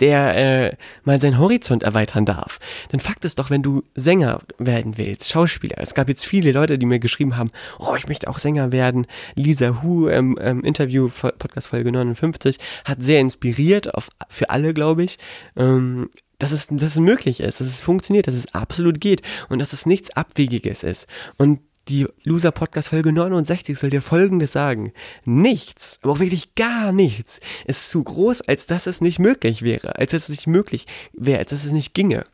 der 0.00 0.36
äh, 0.36 0.76
mal 1.04 1.20
seinen 1.20 1.38
Horizont 1.38 1.82
erweitern 1.82 2.24
darf. 2.24 2.58
Denn 2.92 3.00
Fakt 3.00 3.24
ist 3.24 3.38
doch, 3.38 3.50
wenn 3.50 3.62
du 3.62 3.82
Sänger 3.94 4.40
werden 4.58 4.98
willst, 4.98 5.30
Schauspieler, 5.30 5.76
es 5.78 5.94
gab 5.94 6.08
jetzt 6.08 6.26
viele 6.26 6.52
Leute, 6.52 6.78
die 6.78 6.86
mir 6.86 6.98
geschrieben 6.98 7.36
haben, 7.36 7.50
oh, 7.78 7.94
ich 7.96 8.08
möchte 8.08 8.28
auch 8.28 8.38
Sänger 8.38 8.72
werden. 8.72 9.06
Lisa 9.34 9.82
Hu 9.82 10.08
im 10.08 10.38
ähm, 10.40 10.62
Interview, 10.62 11.08
Podcast 11.08 11.68
Folge 11.68 11.92
59, 11.92 12.58
hat 12.84 13.02
sehr 13.02 13.20
inspiriert, 13.20 13.94
auf, 13.94 14.08
für 14.28 14.50
alle, 14.50 14.74
glaube 14.74 15.04
ich. 15.04 15.18
Ähm, 15.56 16.10
dass 16.38 16.52
es, 16.52 16.66
dass 16.66 16.90
es 16.90 16.98
möglich 16.98 17.40
ist, 17.40 17.60
dass 17.60 17.68
es 17.68 17.80
funktioniert, 17.80 18.26
dass 18.26 18.34
es 18.34 18.54
absolut 18.54 19.00
geht 19.00 19.22
und 19.48 19.60
dass 19.60 19.72
es 19.72 19.86
nichts 19.86 20.10
Abwegiges 20.10 20.82
ist. 20.82 21.06
Und 21.38 21.60
die 21.88 22.06
Loser 22.22 22.52
Podcast 22.52 22.88
Folge 22.88 23.12
69 23.12 23.78
soll 23.78 23.90
dir 23.90 24.02
folgendes 24.02 24.52
sagen. 24.52 24.92
Nichts, 25.24 25.98
aber 26.02 26.12
auch 26.12 26.18
wirklich 26.18 26.54
gar 26.54 26.92
nichts 26.92 27.40
ist 27.66 27.90
zu 27.90 28.02
groß, 28.02 28.42
als 28.42 28.66
dass 28.66 28.86
es 28.86 29.00
nicht 29.00 29.18
möglich 29.18 29.62
wäre, 29.62 29.96
als 29.96 30.12
dass 30.12 30.24
es 30.24 30.30
nicht 30.30 30.46
möglich 30.46 30.86
wäre, 31.12 31.38
als 31.40 31.50
dass 31.50 31.64
es 31.64 31.72
nicht 31.72 31.94
ginge. 31.94 32.26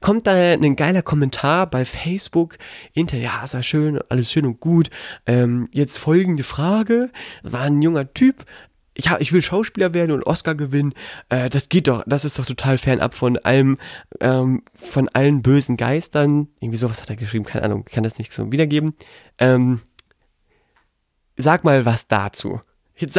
Kommt 0.00 0.26
da 0.26 0.32
ein 0.34 0.76
geiler 0.76 1.00
Kommentar 1.00 1.66
bei 1.68 1.86
Facebook 1.86 2.58
hinter, 2.92 3.16
ja, 3.16 3.42
ist 3.42 3.54
ja 3.54 3.62
schön, 3.62 4.00
alles 4.10 4.30
schön 4.30 4.44
und 4.44 4.60
gut. 4.60 4.90
Ähm, 5.24 5.68
jetzt 5.72 5.96
folgende 5.96 6.42
Frage, 6.42 7.10
war 7.42 7.62
ein 7.62 7.80
junger 7.80 8.12
Typ, 8.12 8.44
ja, 8.96 9.16
ich 9.18 9.32
will 9.32 9.42
Schauspieler 9.42 9.92
werden 9.92 10.12
und 10.12 10.24
Oscar 10.24 10.54
gewinnen, 10.54 10.94
äh, 11.28 11.48
das 11.48 11.68
geht 11.68 11.88
doch, 11.88 12.04
das 12.06 12.24
ist 12.24 12.38
doch 12.38 12.46
total 12.46 12.78
fernab 12.78 13.14
von 13.14 13.38
allem, 13.38 13.78
ähm, 14.20 14.62
von 14.74 15.08
allen 15.08 15.42
bösen 15.42 15.76
Geistern. 15.76 16.48
Irgendwie 16.60 16.78
sowas 16.78 17.00
hat 17.00 17.10
er 17.10 17.16
geschrieben, 17.16 17.44
keine 17.44 17.64
Ahnung, 17.64 17.84
kann 17.84 18.04
das 18.04 18.18
nicht 18.18 18.32
so 18.32 18.52
wiedergeben. 18.52 18.94
Ähm, 19.38 19.80
sag 21.36 21.64
mal 21.64 21.84
was 21.84 22.06
dazu. 22.06 22.60
Jetzt, 22.96 23.18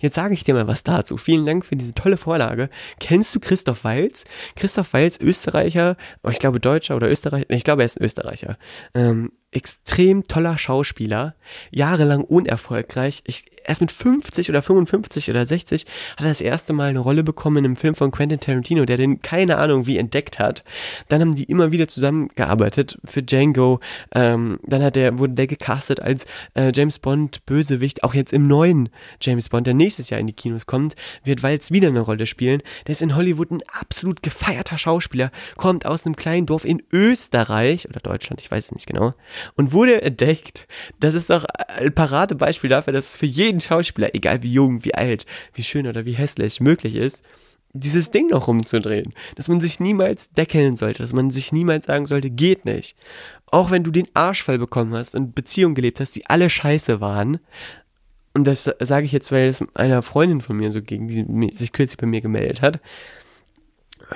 jetzt 0.00 0.14
sage 0.16 0.34
ich 0.34 0.42
dir 0.42 0.54
mal 0.54 0.66
was 0.66 0.82
dazu. 0.82 1.16
Vielen 1.16 1.46
Dank 1.46 1.64
für 1.64 1.76
diese 1.76 1.94
tolle 1.94 2.16
Vorlage. 2.16 2.68
Kennst 2.98 3.32
du 3.34 3.38
Christoph 3.40 3.84
Walz? 3.84 4.24
Christoph 4.56 4.92
Walz, 4.92 5.18
Österreicher, 5.20 5.96
oh, 6.24 6.30
ich 6.30 6.40
glaube 6.40 6.58
Deutscher 6.58 6.96
oder 6.96 7.08
Österreicher, 7.08 7.48
ich 7.48 7.62
glaube 7.62 7.82
er 7.82 7.86
ist 7.86 8.00
ein 8.00 8.04
Österreicher. 8.04 8.58
Ähm, 8.94 9.30
extrem 9.52 10.24
toller 10.24 10.56
Schauspieler, 10.56 11.34
jahrelang 11.70 12.24
unerfolgreich. 12.24 13.22
Ich, 13.26 13.44
erst 13.64 13.82
mit 13.82 13.92
50 13.92 14.48
oder 14.48 14.62
55 14.62 15.28
oder 15.28 15.44
60 15.44 15.84
hat 16.16 16.24
er 16.24 16.28
das 16.28 16.40
erste 16.40 16.72
Mal 16.72 16.88
eine 16.88 16.98
Rolle 16.98 17.22
bekommen 17.22 17.58
in 17.58 17.64
einem 17.66 17.76
Film 17.76 17.94
von 17.94 18.10
Quentin 18.10 18.40
Tarantino, 18.40 18.86
der 18.86 18.96
den 18.96 19.20
keine 19.20 19.58
Ahnung 19.58 19.86
wie 19.86 19.98
entdeckt 19.98 20.38
hat. 20.38 20.64
Dann 21.08 21.20
haben 21.20 21.34
die 21.34 21.44
immer 21.44 21.70
wieder 21.70 21.86
zusammengearbeitet 21.86 22.98
für 23.04 23.22
Django. 23.22 23.80
Ähm, 24.14 24.58
dann 24.64 24.82
hat 24.82 24.96
der, 24.96 25.18
wurde 25.18 25.34
der 25.34 25.46
gecastet 25.46 26.00
als 26.00 26.24
äh, 26.54 26.72
James 26.74 26.98
Bond 26.98 27.44
Bösewicht, 27.44 28.04
auch 28.04 28.14
jetzt 28.14 28.32
im 28.32 28.46
neuen 28.46 28.88
James 29.20 29.50
Bond, 29.50 29.66
der 29.66 29.74
nächstes 29.74 30.08
Jahr 30.08 30.18
in 30.18 30.26
die 30.26 30.32
Kinos 30.32 30.64
kommt, 30.64 30.96
wird 31.24 31.42
Walz 31.42 31.70
wieder 31.70 31.88
eine 31.88 32.00
Rolle 32.00 32.24
spielen. 32.24 32.62
Der 32.86 32.92
ist 32.92 33.02
in 33.02 33.14
Hollywood 33.14 33.50
ein 33.50 33.62
absolut 33.70 34.22
gefeierter 34.22 34.78
Schauspieler, 34.78 35.30
kommt 35.58 35.84
aus 35.84 36.06
einem 36.06 36.16
kleinen 36.16 36.46
Dorf 36.46 36.64
in 36.64 36.82
Österreich 36.90 37.86
oder 37.86 38.00
Deutschland, 38.00 38.40
ich 38.40 38.50
weiß 38.50 38.66
es 38.66 38.72
nicht 38.72 38.86
genau 38.86 39.12
und 39.54 39.72
wurde 39.72 40.02
entdeckt. 40.02 40.66
Das 41.00 41.14
ist 41.14 41.30
doch 41.30 41.44
ein 41.76 41.94
Paradebeispiel 41.94 42.70
dafür, 42.70 42.92
dass 42.92 43.10
es 43.10 43.16
für 43.16 43.26
jeden 43.26 43.60
Schauspieler, 43.60 44.14
egal 44.14 44.42
wie 44.42 44.52
jung, 44.52 44.84
wie 44.84 44.94
alt, 44.94 45.26
wie 45.54 45.62
schön 45.62 45.86
oder 45.86 46.04
wie 46.04 46.12
hässlich, 46.12 46.60
möglich 46.60 46.96
ist, 46.96 47.24
dieses 47.72 48.10
Ding 48.10 48.28
noch 48.28 48.48
rumzudrehen. 48.48 49.14
Dass 49.36 49.48
man 49.48 49.60
sich 49.60 49.80
niemals 49.80 50.30
deckeln 50.30 50.76
sollte, 50.76 51.02
dass 51.02 51.12
man 51.12 51.30
sich 51.30 51.52
niemals 51.52 51.86
sagen 51.86 52.06
sollte, 52.06 52.30
geht 52.30 52.64
nicht. 52.64 52.96
Auch 53.46 53.70
wenn 53.70 53.84
du 53.84 53.90
den 53.90 54.08
Arsch 54.14 54.42
voll 54.42 54.58
bekommen 54.58 54.94
hast 54.94 55.14
und 55.14 55.34
Beziehungen 55.34 55.74
gelebt 55.74 56.00
hast, 56.00 56.14
die 56.16 56.26
alle 56.26 56.50
scheiße 56.50 57.00
waren. 57.00 57.38
Und 58.34 58.46
das 58.46 58.70
sage 58.80 59.04
ich 59.04 59.12
jetzt, 59.12 59.30
weil 59.30 59.46
es 59.46 59.62
einer 59.74 60.02
Freundin 60.02 60.40
von 60.40 60.56
mir 60.56 60.70
so 60.70 60.82
ging, 60.82 61.08
die 61.08 61.56
sich 61.56 61.72
kürzlich 61.72 61.98
bei 61.98 62.06
mir 62.06 62.20
gemeldet 62.20 62.62
hat 62.62 62.80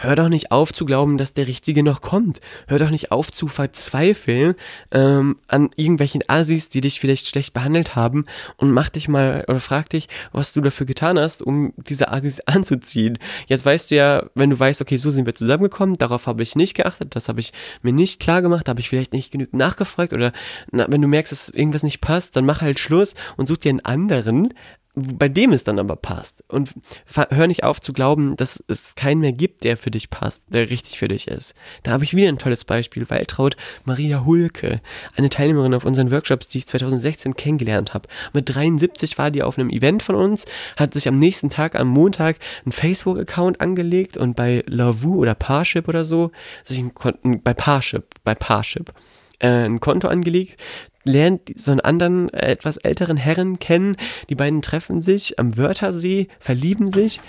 hör 0.00 0.17
doch 0.17 0.29
nicht 0.29 0.53
auf 0.53 0.73
zu 0.73 0.85
glauben, 0.85 1.19
dass 1.19 1.35
der 1.35 1.47
Richtige 1.47 1.83
noch 1.83 2.00
kommt. 2.00 2.41
Hör 2.67 2.79
doch 2.79 2.91
nicht 2.91 3.12
auf 3.12 3.31
zu 3.33 3.49
verzweifeln 3.49 4.55
ähm, 4.91 5.38
an 5.49 5.71
irgendwelchen 5.76 6.23
Asis, 6.29 6.69
die 6.69 6.81
dich 6.81 7.00
vielleicht 7.00 7.29
schlecht 7.29 7.53
behandelt 7.53 7.97
haben 7.97 8.25
und 8.57 8.71
mach 8.73 8.88
dich 8.88 9.09
mal 9.09 9.45
oder 9.49 9.61
frag 9.61 9.91
dich, 9.91 10.09
was 10.33 10.53
du 10.53 10.61
dafür 10.61 10.87
getan 10.87 11.19
hast, 11.19 11.43
um 11.43 11.73
diese 11.76 12.11
Asis 12.12 12.41
anzuziehen. 12.47 13.19
Jetzt 13.47 13.65
weißt 13.65 13.91
du 13.91 13.97
ja, 13.97 14.26
wenn 14.35 14.50
du 14.50 14.59
weißt, 14.59 14.83
okay, 14.83 14.97
so 14.97 15.11
sind 15.11 15.26
wir 15.26 15.35
zusammengekommen, 15.35 15.97
darauf 15.97 16.26
habe 16.26 16.43
ich 16.43 16.57
nicht 16.57 16.75
geachtet, 16.75 17.17
das 17.17 17.29
habe 17.29 17.41
ich 17.41 17.53
mir 17.83 17.93
nicht 17.93 18.21
klar 18.21 18.43
gemacht, 18.43 18.69
habe 18.69 18.81
ich 18.81 18.88
vielleicht 18.88 19.12
nicht 19.12 19.31
genügend 19.31 19.55
nachgefragt 19.55 20.12
oder 20.12 20.33
na, 20.71 20.87
wenn 20.88 21.03
du 21.03 21.09
merkst, 21.09 21.33
dass 21.33 21.49
irgendwas 21.49 21.83
nicht 21.83 22.00
passt, 22.00 22.37
dann 22.37 22.45
mach 22.45 22.61
halt 22.61 22.79
Schluss 22.79 23.15
und 23.37 23.47
such 23.47 23.59
dir 23.59 23.71
einen 23.71 23.85
anderen, 23.85 24.53
bei 24.97 25.29
dem 25.29 25.53
es 25.53 25.62
dann 25.62 25.79
aber 25.79 25.95
passt. 25.95 26.43
Und 26.49 26.73
hör 27.15 27.47
nicht 27.47 27.65
auf 27.65 27.83
zu 27.83 27.93
glauben, 27.93 28.35
dass 28.37 28.65
es 28.67 28.95
keinen 28.95 29.21
mehr 29.21 29.33
gibt, 29.33 29.65
der 29.65 29.76
für 29.76 29.91
dich 29.91 30.09
passt, 30.09 30.45
der 30.49 30.71
richtig 30.71 30.99
für 30.99 31.07
dich 31.07 31.29
ist. 31.29 31.55
Da 31.83 31.93
habe 31.93 32.05
ich 32.05 32.17
wieder 32.17 32.29
ein 32.29 32.38
tolles 32.38 32.65
Beispiel. 32.65 33.09
Waltraud 33.11 33.57
Maria 33.85 34.25
Hulke, 34.25 34.81
eine 35.15 35.29
Teilnehmerin 35.29 35.75
auf 35.75 35.85
unseren 35.85 36.11
Workshops, 36.11 36.49
die 36.49 36.59
ich 36.59 36.67
2016 36.67 37.37
kennengelernt 37.37 37.93
habe. 37.93 38.09
Mit 38.33 38.55
73 38.55 39.19
war 39.19 39.31
die 39.31 39.43
auf 39.43 39.59
einem 39.59 39.69
Event 39.69 40.03
von 40.03 40.15
uns, 40.15 40.47
hat 40.79 40.95
sich 40.95 41.07
am 41.09 41.17
nächsten 41.17 41.50
Tag, 41.50 41.79
am 41.79 41.88
Montag, 41.88 42.38
einen 42.65 42.73
Facebook-Account 42.73 43.61
angelegt 43.61 44.17
und 44.17 44.35
bei 44.35 44.62
Lavu 44.67 45.17
oder 45.17 45.35
Parship 45.35 45.88
oder 45.88 46.07
so, 46.07 46.33
sich 46.62 46.81
ein, 46.81 47.43
bei 47.43 47.53
Parship, 47.53 48.07
bei 48.25 48.35
Parship, 48.35 48.95
äh, 49.41 49.67
ein 49.67 49.81
Konto 49.81 50.09
angelegt, 50.09 50.59
lernt 51.07 51.53
so 51.57 51.71
einen 51.71 51.81
anderen, 51.81 52.29
äh, 52.31 52.51
etwas 52.51 52.77
älteren 52.77 53.17
Herren 53.17 53.59
kennen. 53.59 53.97
Die 54.29 54.35
beiden 54.35 54.63
treffen 54.63 55.03
sich 55.03 55.39
am 55.39 55.57
Wörthersee, 55.57 56.29
verlieben 56.39 56.93
sich. 56.93 57.21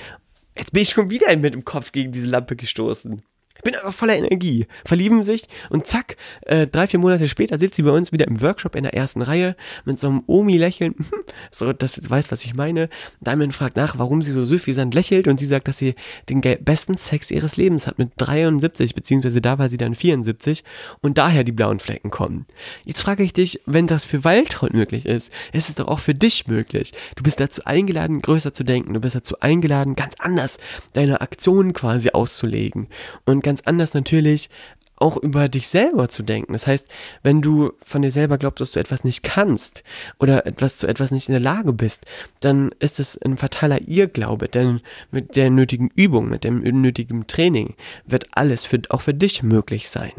Jetzt 0.57 0.73
bin 0.73 0.81
ich 0.81 0.89
schon 0.89 1.09
wieder 1.09 1.35
mit 1.37 1.53
dem 1.53 1.65
Kopf 1.65 1.91
gegen 1.91 2.11
diese 2.11 2.27
Lampe 2.27 2.55
gestoßen. 2.55 3.21
Ich 3.57 3.63
bin 3.63 3.75
aber 3.75 3.91
voller 3.91 4.15
Energie, 4.15 4.67
verlieben 4.85 5.23
sich 5.23 5.47
und 5.69 5.87
zack, 5.87 6.17
äh, 6.41 6.67
drei, 6.67 6.87
vier 6.87 6.99
Monate 6.99 7.27
später 7.27 7.57
sitzt 7.57 7.75
sie 7.75 7.83
bei 7.83 7.91
uns 7.91 8.11
wieder 8.11 8.27
im 8.27 8.41
Workshop 8.41 8.75
in 8.75 8.83
der 8.83 8.93
ersten 8.93 9.21
Reihe 9.21 9.55
mit 9.85 9.99
so 9.99 10.07
einem 10.07 10.23
Omi-Lächeln, 10.27 10.95
so, 11.51 11.71
sie 11.79 12.09
weiß, 12.09 12.31
was 12.31 12.45
ich 12.45 12.53
meine. 12.53 12.89
Diamond 13.21 13.53
fragt 13.53 13.75
nach, 13.75 13.97
warum 13.97 14.21
sie 14.21 14.31
so 14.31 14.45
süffisant 14.45 14.93
lächelt 14.93 15.27
und 15.27 15.39
sie 15.39 15.45
sagt, 15.45 15.67
dass 15.67 15.77
sie 15.77 15.95
den 16.29 16.41
besten 16.41 16.97
Sex 16.97 17.31
ihres 17.31 17.57
Lebens 17.57 17.87
hat 17.87 17.97
mit 17.97 18.11
73, 18.17 18.93
beziehungsweise 18.95 19.41
da 19.41 19.57
war 19.57 19.69
sie 19.69 19.77
dann 19.77 19.95
74 19.95 20.63
und 21.01 21.17
daher 21.17 21.43
die 21.43 21.51
blauen 21.51 21.79
Flecken 21.79 22.11
kommen. 22.11 22.45
Jetzt 22.85 23.01
frage 23.01 23.23
ich 23.23 23.33
dich, 23.33 23.61
wenn 23.65 23.87
das 23.87 24.05
für 24.05 24.23
Waltraud 24.23 24.73
möglich 24.73 25.05
ist, 25.05 25.31
ist 25.51 25.69
es 25.69 25.75
doch 25.75 25.87
auch 25.87 25.99
für 25.99 26.13
dich 26.13 26.47
möglich. 26.47 26.93
Du 27.15 27.23
bist 27.23 27.39
dazu 27.39 27.63
eingeladen, 27.65 28.21
größer 28.21 28.53
zu 28.53 28.63
denken, 28.63 28.93
du 28.93 28.99
bist 28.99 29.15
dazu 29.15 29.39
eingeladen, 29.39 29.95
ganz 29.95 30.13
anders 30.19 30.57
deine 30.93 31.21
Aktionen 31.21 31.73
quasi 31.73 32.09
auszulegen 32.11 32.87
und 33.25 33.41
ganz 33.47 33.61
anders 33.65 33.93
natürlich 33.93 34.49
auch 34.97 35.15
über 35.15 35.47
dich 35.47 35.67
selber 35.67 36.09
zu 36.09 36.23
denken. 36.23 36.53
Das 36.53 36.67
heißt, 36.67 36.87
wenn 37.23 37.41
du 37.41 37.71
von 37.83 38.01
dir 38.01 38.11
selber 38.11 38.37
glaubst, 38.37 38.61
dass 38.61 38.71
du 38.71 38.79
etwas 38.79 39.03
nicht 39.03 39.23
kannst 39.23 39.83
oder 40.19 40.45
etwas 40.45 40.77
zu 40.77 40.87
etwas 40.87 41.11
nicht 41.11 41.29
in 41.29 41.33
der 41.33 41.41
Lage 41.41 41.71
bist, 41.71 42.05
dann 42.39 42.71
ist 42.79 42.99
es 42.99 43.17
ein 43.21 43.37
fataler 43.37 43.87
Irrglaube, 43.87 44.47
denn 44.49 44.81
mit 45.11 45.35
der 45.35 45.49
nötigen 45.49 45.91
Übung, 45.95 46.29
mit 46.29 46.43
dem 46.43 46.59
nötigen 46.59 47.27
Training 47.27 47.75
wird 48.05 48.25
alles 48.31 48.65
für, 48.65 48.81
auch 48.89 49.01
für 49.01 49.13
dich 49.13 49.43
möglich 49.43 49.89
sein. 49.89 50.13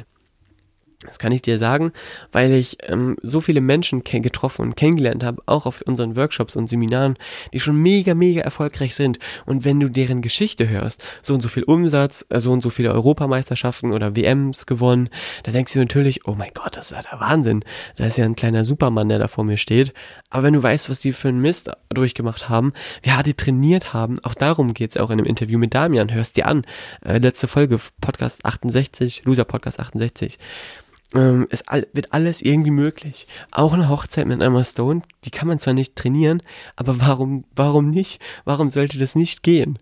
Das 1.06 1.20
kann 1.20 1.30
ich 1.30 1.42
dir 1.42 1.60
sagen, 1.60 1.92
weil 2.32 2.52
ich 2.52 2.78
ähm, 2.88 3.16
so 3.22 3.40
viele 3.40 3.60
Menschen 3.60 4.02
getroffen 4.02 4.62
und 4.62 4.74
kennengelernt 4.74 5.22
habe, 5.22 5.40
auch 5.46 5.64
auf 5.64 5.80
unseren 5.82 6.16
Workshops 6.16 6.56
und 6.56 6.68
Seminaren, 6.68 7.16
die 7.52 7.60
schon 7.60 7.80
mega, 7.80 8.14
mega 8.14 8.40
erfolgreich 8.40 8.96
sind. 8.96 9.20
Und 9.46 9.64
wenn 9.64 9.78
du 9.78 9.88
deren 9.88 10.22
Geschichte 10.22 10.68
hörst, 10.68 11.04
so 11.22 11.34
und 11.34 11.40
so 11.40 11.48
viel 11.48 11.62
Umsatz, 11.62 12.26
äh, 12.30 12.40
so 12.40 12.50
und 12.50 12.64
so 12.64 12.70
viele 12.70 12.92
Europameisterschaften 12.92 13.92
oder 13.92 14.16
WMs 14.16 14.66
gewonnen, 14.66 15.08
da 15.44 15.52
denkst 15.52 15.72
du 15.74 15.78
natürlich, 15.78 16.26
oh 16.26 16.34
mein 16.34 16.50
Gott, 16.52 16.76
das 16.76 16.90
ist 16.90 16.96
ja 16.96 17.08
der 17.08 17.20
Wahnsinn. 17.20 17.64
Da 17.94 18.04
ist 18.04 18.18
ja 18.18 18.24
ein 18.24 18.34
kleiner 18.34 18.64
Supermann, 18.64 19.08
der 19.08 19.20
da 19.20 19.28
vor 19.28 19.44
mir 19.44 19.56
steht. 19.56 19.94
Aber 20.30 20.42
wenn 20.42 20.54
du 20.54 20.62
weißt, 20.64 20.90
was 20.90 20.98
die 20.98 21.12
für 21.12 21.28
einen 21.28 21.40
Mist 21.40 21.70
durchgemacht 21.90 22.48
haben, 22.48 22.72
wie 23.02 23.12
hart 23.12 23.28
die 23.28 23.34
trainiert 23.34 23.92
haben, 23.92 24.18
auch 24.24 24.34
darum 24.34 24.74
geht 24.74 24.90
es 24.90 24.96
auch 24.96 25.10
in 25.10 25.20
einem 25.20 25.26
Interview 25.26 25.60
mit 25.60 25.74
Damian, 25.74 26.12
hörst 26.12 26.36
dir 26.36 26.48
an. 26.48 26.66
Äh, 27.04 27.18
letzte 27.18 27.46
Folge, 27.46 27.78
Podcast 28.00 28.44
68, 28.44 29.22
Loser 29.26 29.44
Podcast 29.44 29.78
68 29.78 30.40
ähm, 31.14 31.46
es 31.50 31.66
all, 31.66 31.86
wird 31.92 32.12
alles 32.12 32.42
irgendwie 32.42 32.70
möglich. 32.70 33.26
Auch 33.50 33.72
eine 33.72 33.88
Hochzeit 33.88 34.26
mit 34.26 34.40
Emma 34.40 34.64
Stone, 34.64 35.02
die 35.24 35.30
kann 35.30 35.48
man 35.48 35.58
zwar 35.58 35.74
nicht 35.74 35.96
trainieren, 35.96 36.42
aber 36.76 37.00
warum, 37.00 37.44
warum 37.54 37.90
nicht? 37.90 38.20
Warum 38.44 38.70
sollte 38.70 38.98
das 38.98 39.14
nicht 39.14 39.42
gehen? 39.42 39.78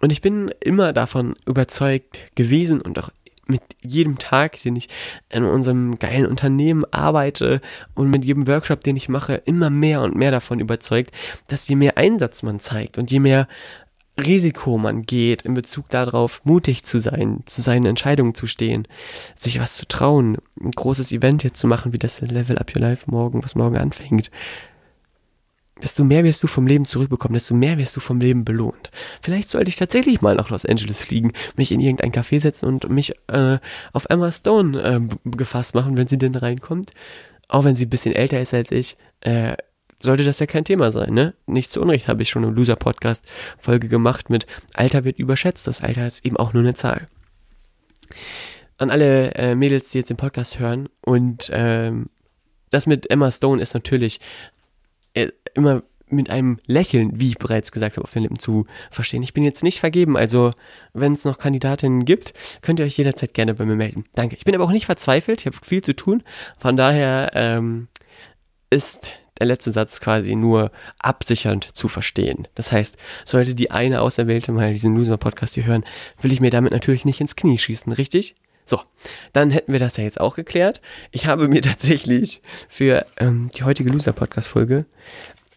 Und 0.00 0.10
ich 0.10 0.20
bin 0.20 0.52
immer 0.60 0.92
davon 0.92 1.34
überzeugt 1.46 2.34
gewesen 2.34 2.80
und 2.80 2.98
auch 2.98 3.10
mit 3.46 3.62
jedem 3.82 4.18
Tag, 4.18 4.62
den 4.62 4.76
ich 4.76 4.88
in 5.30 5.44
unserem 5.44 5.98
geilen 5.98 6.26
Unternehmen 6.26 6.84
arbeite 6.90 7.60
und 7.94 8.10
mit 8.10 8.24
jedem 8.24 8.46
Workshop, 8.46 8.80
den 8.80 8.96
ich 8.96 9.08
mache, 9.08 9.34
immer 9.44 9.70
mehr 9.70 10.00
und 10.02 10.14
mehr 10.14 10.30
davon 10.30 10.60
überzeugt, 10.60 11.10
dass 11.48 11.68
je 11.68 11.76
mehr 11.76 11.98
Einsatz 11.98 12.42
man 12.42 12.60
zeigt 12.60 12.96
und 12.96 13.10
je 13.10 13.20
mehr 13.20 13.48
Risiko 14.16 14.78
man 14.78 15.02
geht 15.02 15.42
in 15.42 15.54
Bezug 15.54 15.88
darauf, 15.88 16.40
mutig 16.44 16.84
zu 16.84 16.98
sein, 16.98 17.42
zu 17.46 17.62
seinen 17.62 17.86
Entscheidungen 17.86 18.34
zu 18.34 18.46
stehen, 18.46 18.86
sich 19.34 19.60
was 19.60 19.76
zu 19.76 19.86
trauen, 19.86 20.38
ein 20.60 20.70
großes 20.70 21.10
Event 21.12 21.42
jetzt 21.42 21.58
zu 21.58 21.66
machen, 21.66 21.92
wie 21.92 21.98
das 21.98 22.20
Level 22.20 22.58
Up 22.58 22.74
Your 22.74 22.82
Life 22.82 23.10
morgen, 23.10 23.42
was 23.42 23.56
morgen 23.56 23.76
anfängt, 23.76 24.30
desto 25.82 26.04
mehr 26.04 26.24
wirst 26.24 26.42
du 26.42 26.46
vom 26.46 26.66
Leben 26.66 26.84
zurückbekommen, 26.84 27.34
desto 27.34 27.54
mehr 27.54 27.76
wirst 27.78 27.96
du 27.96 28.00
vom 28.00 28.20
Leben 28.20 28.44
belohnt. 28.44 28.90
Vielleicht 29.20 29.50
sollte 29.50 29.68
ich 29.68 29.76
tatsächlich 29.76 30.22
mal 30.22 30.36
nach 30.36 30.50
Los 30.50 30.64
Angeles 30.64 31.02
fliegen, 31.02 31.32
mich 31.56 31.72
in 31.72 31.80
irgendein 31.80 32.12
Café 32.12 32.40
setzen 32.40 32.66
und 32.66 32.88
mich 32.88 33.14
äh, 33.28 33.58
auf 33.92 34.06
Emma 34.08 34.30
Stone 34.30 34.80
äh, 34.80 35.30
gefasst 35.30 35.74
machen, 35.74 35.96
wenn 35.96 36.06
sie 36.06 36.18
denn 36.18 36.36
reinkommt. 36.36 36.92
Auch 37.48 37.64
wenn 37.64 37.76
sie 37.76 37.86
ein 37.86 37.90
bisschen 37.90 38.14
älter 38.14 38.40
ist 38.40 38.54
als 38.54 38.70
ich. 38.70 38.96
Äh, 39.20 39.56
sollte 40.04 40.24
das 40.24 40.38
ja 40.38 40.46
kein 40.46 40.64
Thema 40.64 40.90
sein, 40.90 41.12
ne? 41.12 41.34
Nicht 41.46 41.70
zu 41.70 41.80
Unrecht 41.80 42.08
habe 42.08 42.22
ich 42.22 42.30
schon 42.30 42.44
eine 42.44 42.54
Loser-Podcast-Folge 42.54 43.88
gemacht 43.88 44.30
mit 44.30 44.46
Alter 44.74 45.04
wird 45.04 45.18
überschätzt. 45.18 45.66
Das 45.66 45.82
Alter 45.82 46.06
ist 46.06 46.24
eben 46.24 46.36
auch 46.36 46.52
nur 46.52 46.62
eine 46.62 46.74
Zahl. 46.74 47.06
An 48.78 48.90
alle 48.90 49.34
äh, 49.34 49.54
Mädels, 49.54 49.90
die 49.90 49.98
jetzt 49.98 50.10
den 50.10 50.16
Podcast 50.16 50.58
hören 50.58 50.88
und 51.00 51.50
ähm, 51.52 52.06
das 52.70 52.86
mit 52.86 53.10
Emma 53.10 53.30
Stone 53.30 53.62
ist 53.62 53.74
natürlich 53.74 54.20
äh, 55.14 55.28
immer 55.54 55.82
mit 56.08 56.30
einem 56.30 56.58
Lächeln, 56.66 57.18
wie 57.20 57.28
ich 57.28 57.38
bereits 57.38 57.72
gesagt 57.72 57.96
habe, 57.96 58.04
auf 58.04 58.12
den 58.12 58.22
Lippen 58.22 58.38
zu 58.38 58.66
verstehen. 58.90 59.22
Ich 59.22 59.32
bin 59.32 59.44
jetzt 59.44 59.62
nicht 59.62 59.80
vergeben, 59.80 60.16
also 60.16 60.50
wenn 60.92 61.12
es 61.12 61.24
noch 61.24 61.38
Kandidatinnen 61.38 62.04
gibt, 62.04 62.34
könnt 62.62 62.78
ihr 62.78 62.86
euch 62.86 62.96
jederzeit 62.96 63.34
gerne 63.34 63.54
bei 63.54 63.64
mir 63.64 63.74
melden. 63.74 64.04
Danke. 64.14 64.36
Ich 64.36 64.44
bin 64.44 64.54
aber 64.54 64.64
auch 64.64 64.70
nicht 64.70 64.86
verzweifelt, 64.86 65.40
ich 65.40 65.46
habe 65.46 65.56
viel 65.62 65.82
zu 65.82 65.94
tun. 65.94 66.22
Von 66.58 66.76
daher 66.76 67.30
ähm, 67.34 67.88
ist 68.70 69.12
der 69.38 69.46
letzte 69.46 69.72
Satz 69.72 70.00
quasi 70.00 70.34
nur 70.34 70.70
absichernd 71.00 71.76
zu 71.76 71.88
verstehen. 71.88 72.46
Das 72.54 72.72
heißt, 72.72 72.96
sollte 73.24 73.54
die 73.54 73.70
eine 73.70 74.00
Auserwählte 74.00 74.52
mal 74.52 74.72
diesen 74.72 74.96
Loser-Podcast 74.96 75.54
hier 75.54 75.66
hören, 75.66 75.84
will 76.20 76.32
ich 76.32 76.40
mir 76.40 76.50
damit 76.50 76.72
natürlich 76.72 77.04
nicht 77.04 77.20
ins 77.20 77.36
Knie 77.36 77.58
schießen, 77.58 77.92
richtig? 77.92 78.36
So, 78.64 78.80
dann 79.32 79.50
hätten 79.50 79.72
wir 79.72 79.78
das 79.78 79.96
ja 79.96 80.04
jetzt 80.04 80.20
auch 80.20 80.36
geklärt. 80.36 80.80
Ich 81.10 81.26
habe 81.26 81.48
mir 81.48 81.62
tatsächlich 81.62 82.42
für 82.68 83.06
ähm, 83.18 83.50
die 83.56 83.64
heutige 83.64 83.90
Loser-Podcast-Folge 83.90 84.86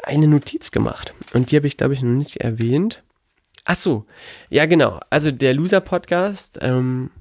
eine 0.04 0.28
Notiz 0.28 0.72
gemacht. 0.72 1.14
Und 1.34 1.52
die 1.52 1.56
habe 1.56 1.68
ich, 1.68 1.78
glaube 1.78 1.94
ich, 1.94 2.02
noch 2.02 2.16
nicht 2.16 2.38
erwähnt. 2.38 3.04
Ach 3.66 3.76
so, 3.76 4.06
ja 4.50 4.66
genau. 4.66 5.00
Also 5.10 5.32
der 5.32 5.54
Loser-Podcast, 5.54 6.60
ähm, 6.62 7.12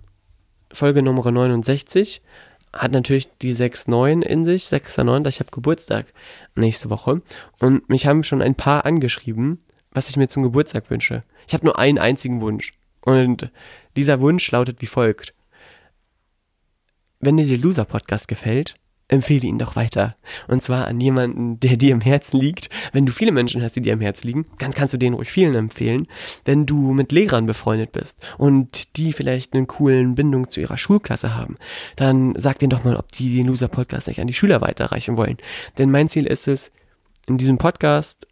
Folge 0.73 1.03
Nummer 1.03 1.31
69, 1.31 2.23
hat 2.79 2.93
natürlich 2.93 3.29
die 3.43 3.55
6-9 3.55 4.23
in 4.23 4.45
sich, 4.45 4.65
6.9. 4.65 5.29
Ich 5.29 5.41
habe 5.41 5.51
Geburtstag 5.51 6.07
nächste 6.55 6.91
Woche. 6.91 7.23
Und 7.59 7.89
mich 7.89 8.07
haben 8.07 8.25
schon 8.25 8.43
ein 8.43 8.55
paar 8.55 8.85
angeschrieben, 8.85 9.61
was 9.91 10.09
ich 10.09 10.17
mir 10.17 10.29
zum 10.29 10.43
Geburtstag 10.43 10.91
wünsche. 10.91 11.23
Ich 11.47 11.55
habe 11.55 11.65
nur 11.65 11.79
einen 11.79 11.99
einzigen 11.99 12.41
Wunsch. 12.41 12.73
Und 13.01 13.51
dieser 13.97 14.21
Wunsch 14.21 14.51
lautet 14.51 14.83
wie 14.83 14.87
folgt. 14.87 15.35
Wenn 17.21 17.37
dir 17.37 17.47
der 17.47 17.59
Loser-Podcast 17.59 18.29
gefällt, 18.29 18.75
empfehle 19.09 19.47
ihn 19.47 19.59
doch 19.59 19.77
weiter. 19.77 20.17
Und 20.49 20.63
zwar 20.63 20.87
an 20.87 21.01
jemanden, 21.01 21.61
der 21.61 21.77
dir 21.77 21.93
im 21.93 22.01
Herzen 22.01 22.41
liegt. 22.41 22.69
Wenn 22.93 23.07
du 23.07 23.13
viele 23.13 23.33
Menschen 23.33 23.63
hast, 23.63 23.77
die 23.77 23.81
dir 23.81 23.93
im 23.93 24.01
Herzen 24.01 24.27
liegen, 24.27 24.47
dann 24.59 24.73
kannst 24.73 24.95
du 24.95 24.99
den 24.99 25.15
ruhig 25.15 25.31
vielen 25.31 25.55
empfehlen. 25.55 26.09
Wenn 26.45 26.67
du 26.67 26.93
mit 26.93 27.13
Lehrern 27.13 27.47
befreundet 27.47 27.93
bist 27.93 28.19
und 28.39 28.97
die 28.97 29.13
vielleicht 29.13 29.55
eine 29.55 29.67
coolen 29.67 30.15
Bindung 30.15 30.51
zu 30.51 30.61
ihrer 30.61 30.79
Schulklasse 30.79 31.37
haben, 31.37 31.57
dann 31.95 32.35
sag 32.37 32.59
denen 32.59 32.71
doch 32.71 32.85
mal, 32.85 32.97
ob 32.97 33.13
die 33.13 33.37
den 33.37 33.47
Loser 33.47 33.69
Podcast 33.69 34.09
nicht 34.09 34.21
an 34.21 34.27
die 34.27 34.35
Schüler 34.35 34.61
weiterreichen 34.61 35.17
wollen. 35.17 35.37
Denn 35.79 35.91
mein 35.91 36.09
Ziel 36.09 36.27
ist 36.27 36.49
es, 36.49 36.71
in 37.29 37.39
diesem 37.39 37.59
Podcast 37.59 38.27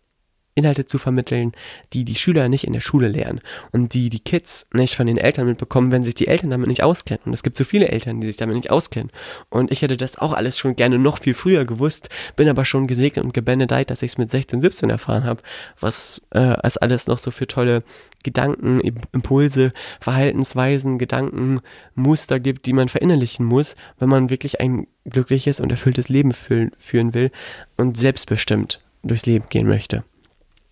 Inhalte 0.54 0.86
zu 0.86 0.98
vermitteln, 0.98 1.52
die 1.92 2.04
die 2.04 2.14
Schüler 2.14 2.48
nicht 2.48 2.64
in 2.64 2.72
der 2.72 2.80
Schule 2.80 3.08
lernen 3.08 3.40
und 3.72 3.92
die 3.94 4.08
die 4.08 4.20
Kids 4.20 4.66
nicht 4.72 4.94
von 4.94 5.06
den 5.06 5.18
Eltern 5.18 5.46
mitbekommen, 5.46 5.90
wenn 5.90 6.04
sich 6.04 6.14
die 6.14 6.28
Eltern 6.28 6.50
damit 6.50 6.68
nicht 6.68 6.82
auskennen. 6.82 7.22
Und 7.24 7.32
es 7.32 7.42
gibt 7.42 7.58
so 7.58 7.64
viele 7.64 7.88
Eltern, 7.88 8.20
die 8.20 8.28
sich 8.28 8.36
damit 8.36 8.54
nicht 8.54 8.70
auskennen. 8.70 9.10
Und 9.50 9.72
ich 9.72 9.82
hätte 9.82 9.96
das 9.96 10.16
auch 10.16 10.32
alles 10.32 10.58
schon 10.58 10.76
gerne 10.76 10.98
noch 10.98 11.18
viel 11.18 11.34
früher 11.34 11.64
gewusst, 11.64 12.08
bin 12.36 12.48
aber 12.48 12.64
schon 12.64 12.86
gesegnet 12.86 13.24
und 13.24 13.34
gebenedeit, 13.34 13.90
dass 13.90 14.02
ich 14.02 14.12
es 14.12 14.18
mit 14.18 14.30
16, 14.30 14.60
17 14.60 14.90
erfahren 14.90 15.24
habe, 15.24 15.42
was 15.80 16.22
äh, 16.30 16.56
es 16.62 16.76
alles 16.76 17.08
noch 17.08 17.18
so 17.18 17.30
für 17.32 17.48
tolle 17.48 17.82
Gedanken, 18.22 18.80
Impulse, 19.12 19.72
Verhaltensweisen, 20.00 20.98
Gedanken, 20.98 21.60
Muster 21.94 22.38
gibt, 22.38 22.66
die 22.66 22.72
man 22.72 22.88
verinnerlichen 22.88 23.44
muss, 23.44 23.74
wenn 23.98 24.08
man 24.08 24.30
wirklich 24.30 24.60
ein 24.60 24.86
glückliches 25.04 25.60
und 25.60 25.70
erfülltes 25.70 26.08
Leben 26.08 26.32
führen 26.32 27.14
will 27.14 27.30
und 27.76 27.98
selbstbestimmt 27.98 28.78
durchs 29.02 29.26
Leben 29.26 29.46
gehen 29.50 29.66
möchte. 29.66 30.04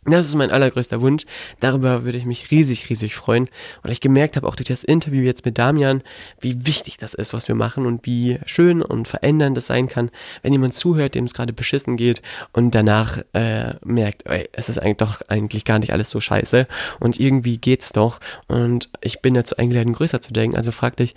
Das 0.05 0.27
ist 0.27 0.35
mein 0.35 0.51
allergrößter 0.51 1.01
Wunsch. 1.01 1.25
Darüber 1.61 2.05
würde 2.05 2.19
ich 2.19 2.25
mich 2.25 2.51
riesig, 2.51 2.91
riesig 2.91 3.15
freuen, 3.15 3.49
weil 3.83 3.93
ich 3.93 4.01
gemerkt 4.01 4.35
habe, 4.35 4.49
auch 4.49 4.57
durch 4.57 4.67
das 4.67 4.83
Interview 4.83 5.23
jetzt 5.23 5.45
mit 5.45 5.59
Damian, 5.59 6.03
wie 6.41 6.67
wichtig 6.67 6.97
das 6.99 7.15
ist, 7.15 7.33
was 7.33 7.47
wir 7.47 7.55
machen 7.55 7.87
und 7.87 8.05
wie 8.05 8.41
schön 8.45 8.83
und 8.83 9.07
verändernd 9.07 9.57
es 9.59 9.69
sein 9.69 9.89
kann, 9.89 10.11
wenn 10.43 10.53
jemand 10.53 10.75
zuhört, 10.75 11.15
dem 11.15 11.27
es 11.27 11.35
gerade 11.35 11.53
beschissen 11.53 11.97
geht 11.97 12.21
und 12.53 12.75
danach 12.75 13.19
äh, 13.33 13.75
merkt, 13.85 14.27
ey, 14.27 14.49
es 14.53 14.69
ist 14.69 14.81
eigentlich 14.81 14.97
doch 14.97 15.21
eigentlich 15.29 15.65
gar 15.65 15.79
nicht 15.79 15.93
alles 15.93 16.11
so 16.11 16.19
scheiße 16.19 16.67
und 16.99 17.21
irgendwie 17.21 17.59
geht's 17.59 17.93
doch 17.93 18.19
und 18.49 18.91
ich 19.03 19.23
bin 19.23 19.35
dazu 19.35 19.57
eingeladen, 19.57 19.93
größer 19.93 20.21
zu 20.21 20.33
denken. 20.33 20.57
Also 20.57 20.73
frag 20.73 20.97
dich, 20.97 21.15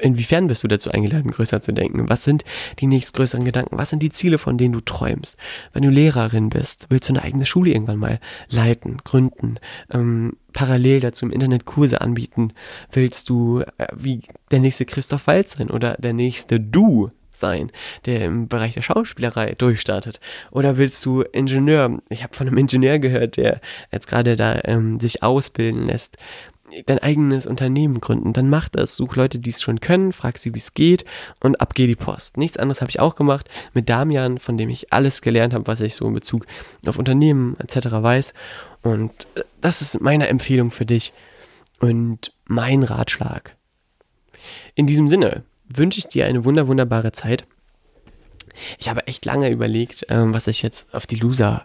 inwiefern 0.00 0.46
bist 0.46 0.62
du 0.62 0.68
dazu 0.68 0.90
eingeladen, 0.90 1.30
größer 1.30 1.60
zu 1.60 1.72
denken? 1.72 2.08
Was 2.08 2.24
sind 2.24 2.44
die 2.78 2.86
nächstgrößeren 2.86 3.44
Gedanken? 3.44 3.78
Was 3.78 3.90
sind 3.90 4.02
die 4.02 4.10
Ziele, 4.10 4.38
von 4.38 4.58
denen 4.58 4.72
du 4.72 4.80
träumst? 4.80 5.36
Wenn 5.72 5.82
du 5.82 5.90
Lehrerin 5.90 6.48
bist, 6.48 6.86
willst 6.90 7.08
du 7.08 7.12
eine 7.12 7.22
eigene 7.22 7.46
Schule 7.46 7.70
irgendwann 7.70 7.98
mal 7.98 8.20
leiten, 8.48 8.98
gründen, 9.04 9.58
ähm, 9.90 10.36
parallel 10.52 11.00
dazu 11.00 11.26
im 11.26 11.32
Internet 11.32 11.64
Kurse 11.64 12.00
anbieten? 12.00 12.52
Willst 12.92 13.28
du 13.28 13.60
äh, 13.60 13.86
wie 13.94 14.22
der 14.50 14.60
nächste 14.60 14.84
Christoph 14.84 15.26
Waltz 15.26 15.56
sein 15.56 15.70
oder 15.70 15.96
der 15.98 16.12
nächste 16.12 16.60
Du 16.60 17.10
sein, 17.32 17.72
der 18.04 18.24
im 18.24 18.48
Bereich 18.48 18.74
der 18.74 18.82
Schauspielerei 18.82 19.54
durchstartet? 19.56 20.20
Oder 20.50 20.76
willst 20.76 21.04
du 21.04 21.22
Ingenieur? 21.22 22.00
Ich 22.08 22.22
habe 22.22 22.36
von 22.36 22.46
einem 22.46 22.58
Ingenieur 22.58 22.98
gehört, 22.98 23.36
der 23.36 23.60
jetzt 23.90 24.06
gerade 24.06 24.36
da 24.36 24.60
ähm, 24.64 25.00
sich 25.00 25.22
ausbilden 25.22 25.86
lässt 25.86 26.16
dein 26.86 26.98
eigenes 26.98 27.46
Unternehmen 27.46 28.00
gründen, 28.00 28.32
dann 28.32 28.48
mach 28.48 28.68
das. 28.68 28.96
Such 28.96 29.16
Leute, 29.16 29.38
die 29.38 29.50
es 29.50 29.62
schon 29.62 29.80
können, 29.80 30.12
frag 30.12 30.38
sie, 30.38 30.54
wie 30.54 30.58
es 30.58 30.74
geht 30.74 31.04
und 31.40 31.60
ab 31.60 31.74
geht 31.74 31.88
die 31.88 31.96
Post. 31.96 32.36
Nichts 32.36 32.56
anderes 32.56 32.80
habe 32.80 32.90
ich 32.90 33.00
auch 33.00 33.14
gemacht 33.14 33.48
mit 33.74 33.88
Damian, 33.88 34.38
von 34.38 34.56
dem 34.56 34.68
ich 34.68 34.92
alles 34.92 35.22
gelernt 35.22 35.54
habe, 35.54 35.66
was 35.66 35.80
ich 35.80 35.94
so 35.94 36.06
in 36.06 36.14
Bezug 36.14 36.46
auf 36.86 36.98
Unternehmen 36.98 37.56
etc. 37.58 37.88
weiß. 37.90 38.34
Und 38.82 39.12
äh, 39.34 39.42
das 39.60 39.82
ist 39.82 40.00
meine 40.00 40.28
Empfehlung 40.28 40.70
für 40.70 40.86
dich 40.86 41.12
und 41.80 42.32
mein 42.46 42.82
Ratschlag. 42.82 43.56
In 44.74 44.86
diesem 44.86 45.08
Sinne 45.08 45.44
wünsche 45.68 45.98
ich 45.98 46.08
dir 46.08 46.26
eine 46.26 46.44
wunder 46.44 46.68
wunderbare 46.68 47.12
Zeit. 47.12 47.44
Ich 48.78 48.88
habe 48.88 49.06
echt 49.06 49.24
lange 49.24 49.50
überlegt, 49.50 50.06
ähm, 50.08 50.34
was 50.34 50.46
ich 50.46 50.62
jetzt 50.62 50.94
auf 50.94 51.06
die 51.06 51.16
Loser 51.16 51.64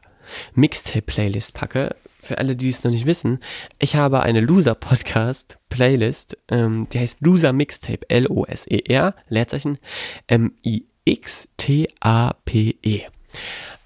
Mixtape 0.53 1.01
Playlist 1.01 1.53
packe 1.53 1.95
für 2.25 2.37
alle, 2.39 2.55
die 2.55 2.69
es 2.69 2.83
noch 2.83 2.91
nicht 2.91 3.05
wissen, 3.05 3.39
ich 3.79 3.95
habe 3.95 4.21
eine 4.21 4.41
Loser-Podcast-Playlist, 4.41 6.37
ähm, 6.49 6.87
die 6.91 6.99
heißt 6.99 7.21
Loser 7.21 7.53
Mixtape, 7.53 8.09
L-O-S-E-R, 8.09 9.15
Leerzeichen, 9.29 9.77
M-I-X-T-A-P-E. 10.27 10.81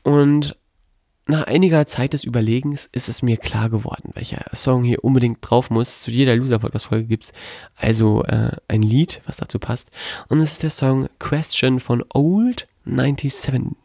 Und 0.04 0.56
nach 1.30 1.44
einiger 1.44 1.86
Zeit 1.86 2.14
des 2.14 2.24
Überlegens 2.24 2.90
ist 2.92 3.08
es 3.08 3.22
mir 3.22 3.38
klar 3.38 3.70
geworden, 3.70 4.10
welcher 4.16 4.44
Song 4.56 4.84
hier 4.84 5.04
unbedingt 5.04 5.38
drauf 5.42 5.70
muss. 5.70 6.02
Zu 6.02 6.10
jeder 6.10 6.36
Loser-Podcast-Folge 6.36 7.06
gibt 7.06 7.26
es 7.26 7.34
also 7.76 8.24
äh, 8.24 8.54
ein 8.68 8.82
Lied, 8.82 9.22
was 9.28 9.38
dazu 9.38 9.60
passt. 9.60 9.90
Und 10.28 10.40
es 10.40 10.54
ist 10.54 10.64
der 10.64 10.72
Song 10.72 11.08
Question 11.20 11.80
von 11.80 12.04
Old 12.14 12.66
97. 12.86 13.79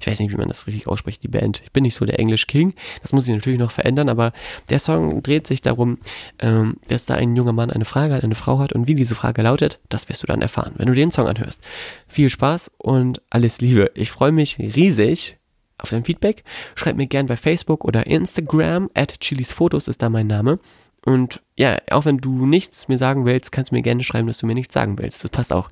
Ich 0.00 0.06
weiß 0.06 0.20
nicht, 0.20 0.32
wie 0.32 0.36
man 0.36 0.48
das 0.48 0.66
richtig 0.66 0.86
ausspricht, 0.86 1.22
die 1.22 1.28
Band. 1.28 1.62
Ich 1.64 1.72
bin 1.72 1.82
nicht 1.82 1.94
so 1.94 2.04
der 2.04 2.18
English 2.18 2.46
King. 2.46 2.74
Das 3.02 3.12
muss 3.12 3.28
ich 3.28 3.34
natürlich 3.34 3.58
noch 3.58 3.70
verändern, 3.70 4.08
aber 4.08 4.32
der 4.68 4.78
Song 4.78 5.22
dreht 5.22 5.46
sich 5.46 5.62
darum, 5.62 5.98
ähm, 6.38 6.76
dass 6.88 7.06
da 7.06 7.14
ein 7.14 7.36
junger 7.36 7.52
Mann 7.52 7.70
eine 7.70 7.84
Frage 7.84 8.14
an 8.14 8.20
eine 8.20 8.34
Frau 8.34 8.58
hat 8.58 8.72
und 8.72 8.88
wie 8.88 8.94
diese 8.94 9.14
Frage 9.14 9.42
lautet, 9.42 9.80
das 9.88 10.08
wirst 10.08 10.22
du 10.22 10.26
dann 10.26 10.42
erfahren, 10.42 10.74
wenn 10.76 10.86
du 10.86 10.94
den 10.94 11.10
Song 11.10 11.26
anhörst. 11.26 11.62
Viel 12.08 12.28
Spaß 12.28 12.72
und 12.78 13.22
alles 13.30 13.60
Liebe. 13.60 13.90
Ich 13.94 14.10
freue 14.10 14.32
mich 14.32 14.58
riesig 14.58 15.38
auf 15.78 15.90
dein 15.90 16.04
Feedback. 16.04 16.44
Schreib 16.74 16.96
mir 16.96 17.06
gern 17.06 17.26
bei 17.26 17.36
Facebook 17.36 17.84
oder 17.84 18.06
Instagram. 18.06 18.90
At 18.94 19.20
Chilis 19.20 19.52
Fotos 19.52 19.88
ist 19.88 20.02
da 20.02 20.10
mein 20.10 20.26
Name. 20.26 20.58
Und 21.04 21.40
ja, 21.56 21.78
auch 21.90 22.04
wenn 22.04 22.18
du 22.18 22.46
nichts 22.46 22.88
mir 22.88 22.98
sagen 22.98 23.24
willst, 23.24 23.52
kannst 23.52 23.70
du 23.70 23.74
mir 23.74 23.82
gerne 23.82 24.04
schreiben, 24.04 24.26
dass 24.26 24.38
du 24.38 24.46
mir 24.46 24.54
nichts 24.54 24.74
sagen 24.74 24.98
willst. 24.98 25.24
Das 25.24 25.30
passt 25.30 25.52
auch. 25.52 25.70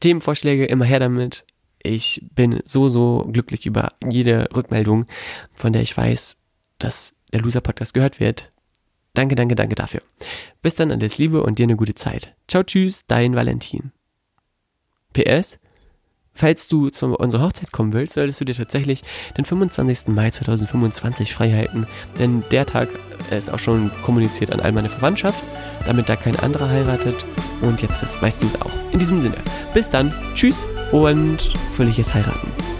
Themenvorschläge 0.00 0.66
immer 0.66 0.84
her 0.84 0.98
damit. 0.98 1.44
Ich 1.82 2.26
bin 2.34 2.60
so, 2.64 2.88
so 2.88 3.28
glücklich 3.32 3.66
über 3.66 3.92
jede 4.08 4.48
Rückmeldung, 4.54 5.06
von 5.52 5.72
der 5.72 5.82
ich 5.82 5.96
weiß, 5.96 6.36
dass 6.78 7.14
der 7.32 7.40
Loser-Podcast 7.40 7.94
gehört 7.94 8.20
wird. 8.20 8.52
Danke, 9.14 9.34
danke, 9.34 9.54
danke 9.54 9.74
dafür. 9.74 10.02
Bis 10.62 10.74
dann, 10.74 10.90
alles 10.90 11.18
Liebe 11.18 11.42
und 11.42 11.58
dir 11.58 11.64
eine 11.64 11.76
gute 11.76 11.94
Zeit. 11.94 12.34
Ciao, 12.48 12.62
tschüss, 12.62 13.06
dein 13.06 13.34
Valentin. 13.34 13.92
PS, 15.12 15.58
falls 16.36 16.68
du 16.68 16.90
zu 16.90 17.16
unserer 17.16 17.42
Hochzeit 17.42 17.72
kommen 17.72 17.92
willst, 17.92 18.14
solltest 18.14 18.40
du 18.40 18.44
dir 18.44 18.54
tatsächlich 18.54 19.02
den 19.36 19.44
25. 19.44 20.08
Mai 20.08 20.30
2025 20.30 21.34
freihalten, 21.34 21.86
denn 22.18 22.44
der 22.50 22.66
Tag 22.66 22.88
ist 23.30 23.52
auch 23.52 23.58
schon 23.58 23.90
kommuniziert 24.04 24.52
an 24.52 24.60
all 24.60 24.72
meine 24.72 24.88
Verwandtschaft, 24.88 25.42
damit 25.86 26.08
da 26.08 26.16
kein 26.16 26.36
anderer 26.36 26.68
heiratet 26.68 27.24
und 27.62 27.82
jetzt 27.82 28.00
weißt 28.22 28.42
du 28.42 28.46
es 28.46 28.60
auch. 28.60 28.92
In 28.92 28.98
diesem 28.98 29.20
Sinne, 29.20 29.36
bis 29.74 29.90
dann, 29.90 30.12
tschüss 30.34 30.66
und 30.92 31.52
fröhliches 31.74 32.12
Heiraten. 32.14 32.75